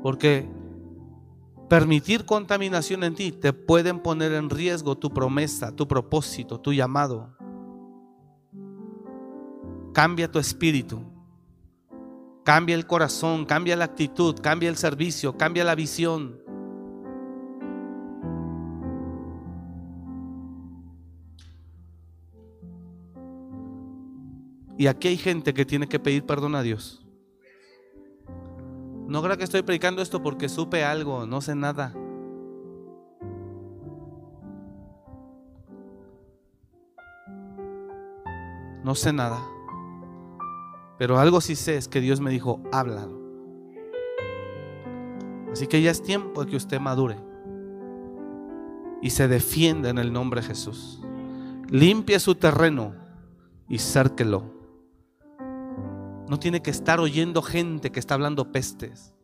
[0.00, 0.48] Porque
[1.68, 7.36] permitir contaminación en ti te pueden poner en riesgo tu promesa, tu propósito, tu llamado.
[9.94, 11.00] Cambia tu espíritu.
[12.44, 16.42] Cambia el corazón, cambia la actitud, cambia el servicio, cambia la visión.
[24.76, 27.06] Y aquí hay gente que tiene que pedir perdón a Dios.
[29.06, 31.94] No creo que estoy predicando esto porque supe algo, no sé nada.
[38.82, 39.53] No sé nada.
[40.98, 43.22] Pero algo sí sé es que Dios me dijo, háblalo.
[45.52, 47.16] Así que ya es tiempo de que usted madure
[49.00, 51.00] y se defienda en el nombre de Jesús.
[51.68, 52.94] Limpie su terreno
[53.68, 54.52] y cérquelo.
[56.28, 59.14] No tiene que estar oyendo gente que está hablando pestes.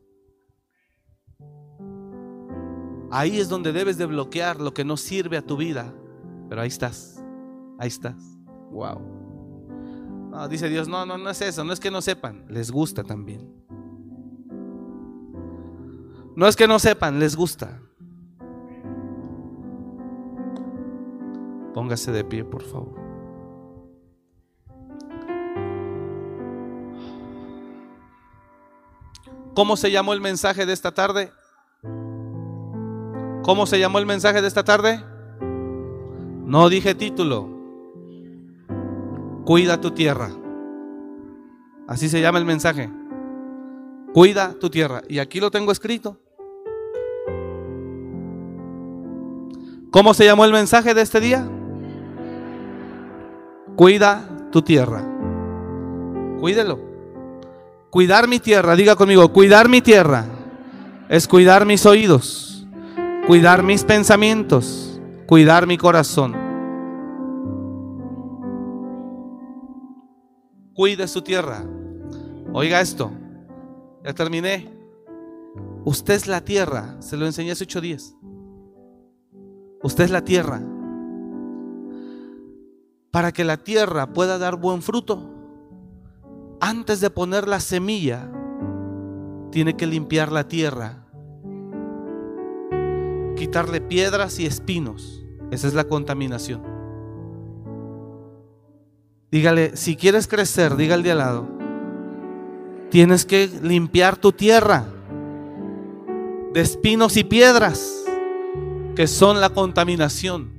[3.10, 5.92] Ahí es donde debes de bloquear lo que no sirve a tu vida.
[6.48, 7.24] Pero ahí estás.
[7.78, 8.38] Ahí estás.
[8.70, 9.19] Wow.
[10.30, 13.02] No, dice Dios, no, no, no es eso, no es que no sepan, les gusta
[13.02, 13.52] también.
[16.36, 17.80] No es que no sepan, les gusta.
[21.74, 22.94] Póngase de pie, por favor.
[29.54, 31.32] ¿Cómo se llamó el mensaje de esta tarde?
[33.42, 35.04] ¿Cómo se llamó el mensaje de esta tarde?
[35.40, 37.59] No dije título.
[39.44, 40.30] Cuida tu tierra.
[41.88, 42.90] Así se llama el mensaje.
[44.12, 45.02] Cuida tu tierra.
[45.08, 46.18] Y aquí lo tengo escrito.
[49.90, 51.48] ¿Cómo se llamó el mensaje de este día?
[53.76, 55.02] Cuida tu tierra.
[56.38, 56.78] Cuídelo.
[57.90, 60.24] Cuidar mi tierra, diga conmigo, cuidar mi tierra
[61.08, 62.64] es cuidar mis oídos,
[63.26, 66.39] cuidar mis pensamientos, cuidar mi corazón.
[70.80, 71.62] Cuide su tierra.
[72.54, 73.10] Oiga esto,
[74.02, 74.66] ya terminé.
[75.84, 78.16] Usted es la tierra, se lo enseñé hace ocho días.
[79.82, 80.62] Usted es la tierra.
[83.10, 85.20] Para que la tierra pueda dar buen fruto,
[86.62, 88.32] antes de poner la semilla,
[89.50, 91.04] tiene que limpiar la tierra,
[93.36, 95.26] quitarle piedras y espinos.
[95.50, 96.69] Esa es la contaminación.
[99.30, 101.48] Dígale, si quieres crecer, diga al de al lado,
[102.90, 104.86] tienes que limpiar tu tierra
[106.52, 108.04] de espinos y piedras
[108.96, 110.52] que son la contaminación.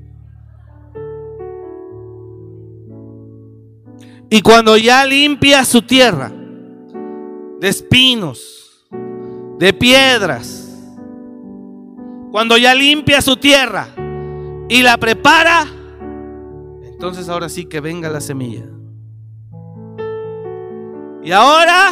[4.29, 6.31] Y cuando ya limpia su tierra
[7.59, 8.87] de espinos,
[9.59, 10.69] de piedras,
[12.31, 13.89] cuando ya limpia su tierra
[14.69, 15.67] y la prepara,
[17.01, 18.63] entonces ahora sí que venga la semilla.
[21.23, 21.89] Y ahora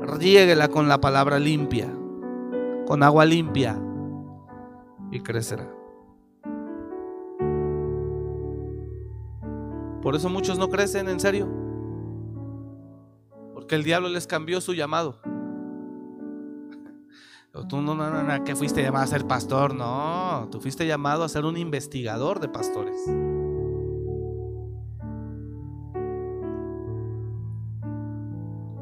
[0.00, 1.92] riéguela con la palabra limpia,
[2.86, 3.78] con agua limpia
[5.10, 5.70] y crecerá.
[10.00, 11.46] Por eso muchos no crecen, en serio.
[13.52, 15.20] Porque el diablo les cambió su llamado.
[17.68, 21.28] Tú no, no, no, que fuiste llamado a ser pastor, no, tú fuiste llamado a
[21.28, 22.96] ser un investigador de pastores.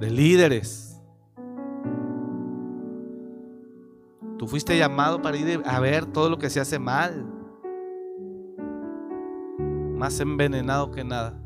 [0.04, 1.00] De líderes.
[4.38, 7.24] Tú fuiste llamado para ir a ver todo lo que se hace mal.
[9.96, 11.40] Más envenenado que nada.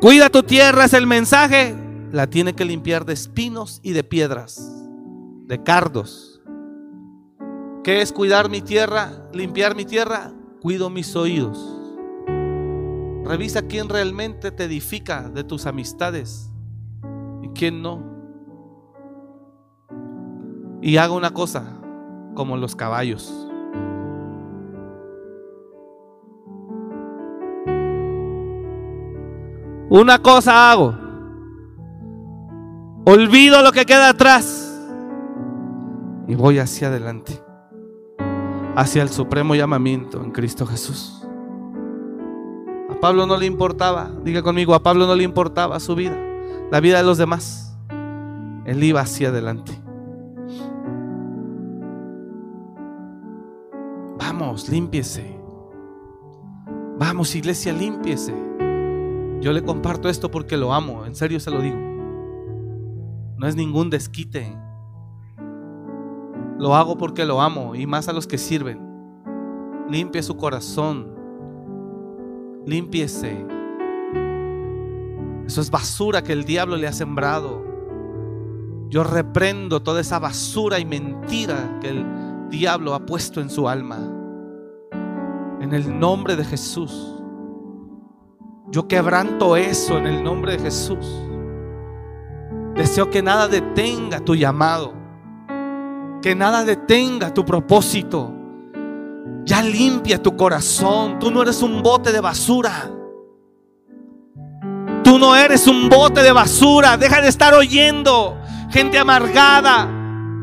[0.00, 1.76] Cuida tu tierra es el mensaje
[2.10, 4.60] la tiene que limpiar de espinos y de piedras,
[5.46, 6.40] de cardos.
[7.84, 10.32] ¿Qué es cuidar mi tierra, limpiar mi tierra?
[10.60, 11.72] Cuido mis oídos.
[13.24, 16.50] Revisa quién realmente te edifica de tus amistades
[17.56, 18.02] quién no.
[20.82, 21.64] Y haga una cosa,
[22.34, 23.32] como los caballos.
[29.88, 30.94] Una cosa hago.
[33.06, 34.66] Olvido lo que queda atrás
[36.28, 37.40] y voy hacia adelante,
[38.74, 41.24] hacia el supremo llamamiento en Cristo Jesús.
[42.90, 46.16] A Pablo no le importaba, diga conmigo, a Pablo no le importaba su vida,
[46.70, 47.76] la vida de los demás.
[48.64, 49.72] Él iba hacia adelante.
[54.18, 55.38] Vamos, límpiese.
[56.98, 58.34] Vamos, iglesia, límpiese.
[59.40, 61.76] Yo le comparto esto porque lo amo, en serio se lo digo.
[63.36, 64.56] No es ningún desquite.
[66.58, 68.80] Lo hago porque lo amo y más a los que sirven.
[69.90, 71.14] Limpie su corazón.
[72.64, 73.55] Límpiese.
[75.46, 77.64] Eso es basura que el diablo le ha sembrado.
[78.88, 82.06] Yo reprendo toda esa basura y mentira que el
[82.50, 83.98] diablo ha puesto en su alma.
[85.60, 87.14] En el nombre de Jesús.
[88.70, 91.06] Yo quebranto eso en el nombre de Jesús.
[92.74, 94.92] Deseo que nada detenga tu llamado.
[96.22, 98.32] Que nada detenga tu propósito.
[99.44, 101.20] Ya limpia tu corazón.
[101.20, 102.90] Tú no eres un bote de basura.
[105.06, 106.96] Tú no eres un bote de basura.
[106.96, 108.36] Deja de estar oyendo
[108.72, 109.88] gente amargada,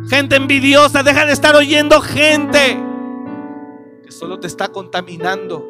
[0.09, 1.03] gente envidiosa.
[1.03, 2.81] Deja de estar oyendo gente
[4.05, 5.67] que solo te está contaminando.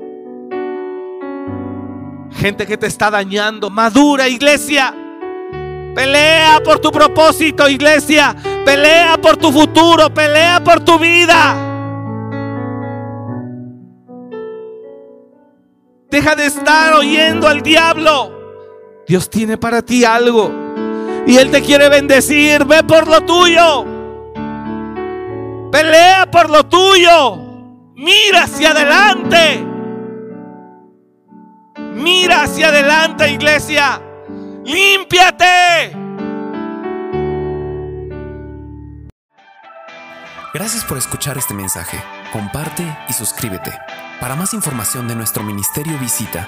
[2.33, 3.71] Gente que te está dañando.
[3.71, 4.93] Madura, iglesia.
[5.95, 8.35] Pelea por tu propósito, iglesia.
[8.63, 10.13] Pelea por tu futuro.
[10.13, 11.55] Pelea por tu vida.
[16.11, 18.42] Deja de estar oyendo al diablo.
[19.07, 20.51] Dios tiene para ti algo.
[21.25, 22.65] Y Él te quiere bendecir.
[22.65, 23.85] Ve por lo tuyo.
[25.71, 27.37] Pelea por lo tuyo.
[27.95, 29.65] Mira hacia adelante.
[31.95, 34.01] Mira hacia adelante, iglesia.
[34.63, 35.97] Límpiate.
[40.53, 41.97] Gracias por escuchar este mensaje.
[42.31, 43.71] Comparte y suscríbete.
[44.19, 46.47] Para más información de nuestro ministerio visita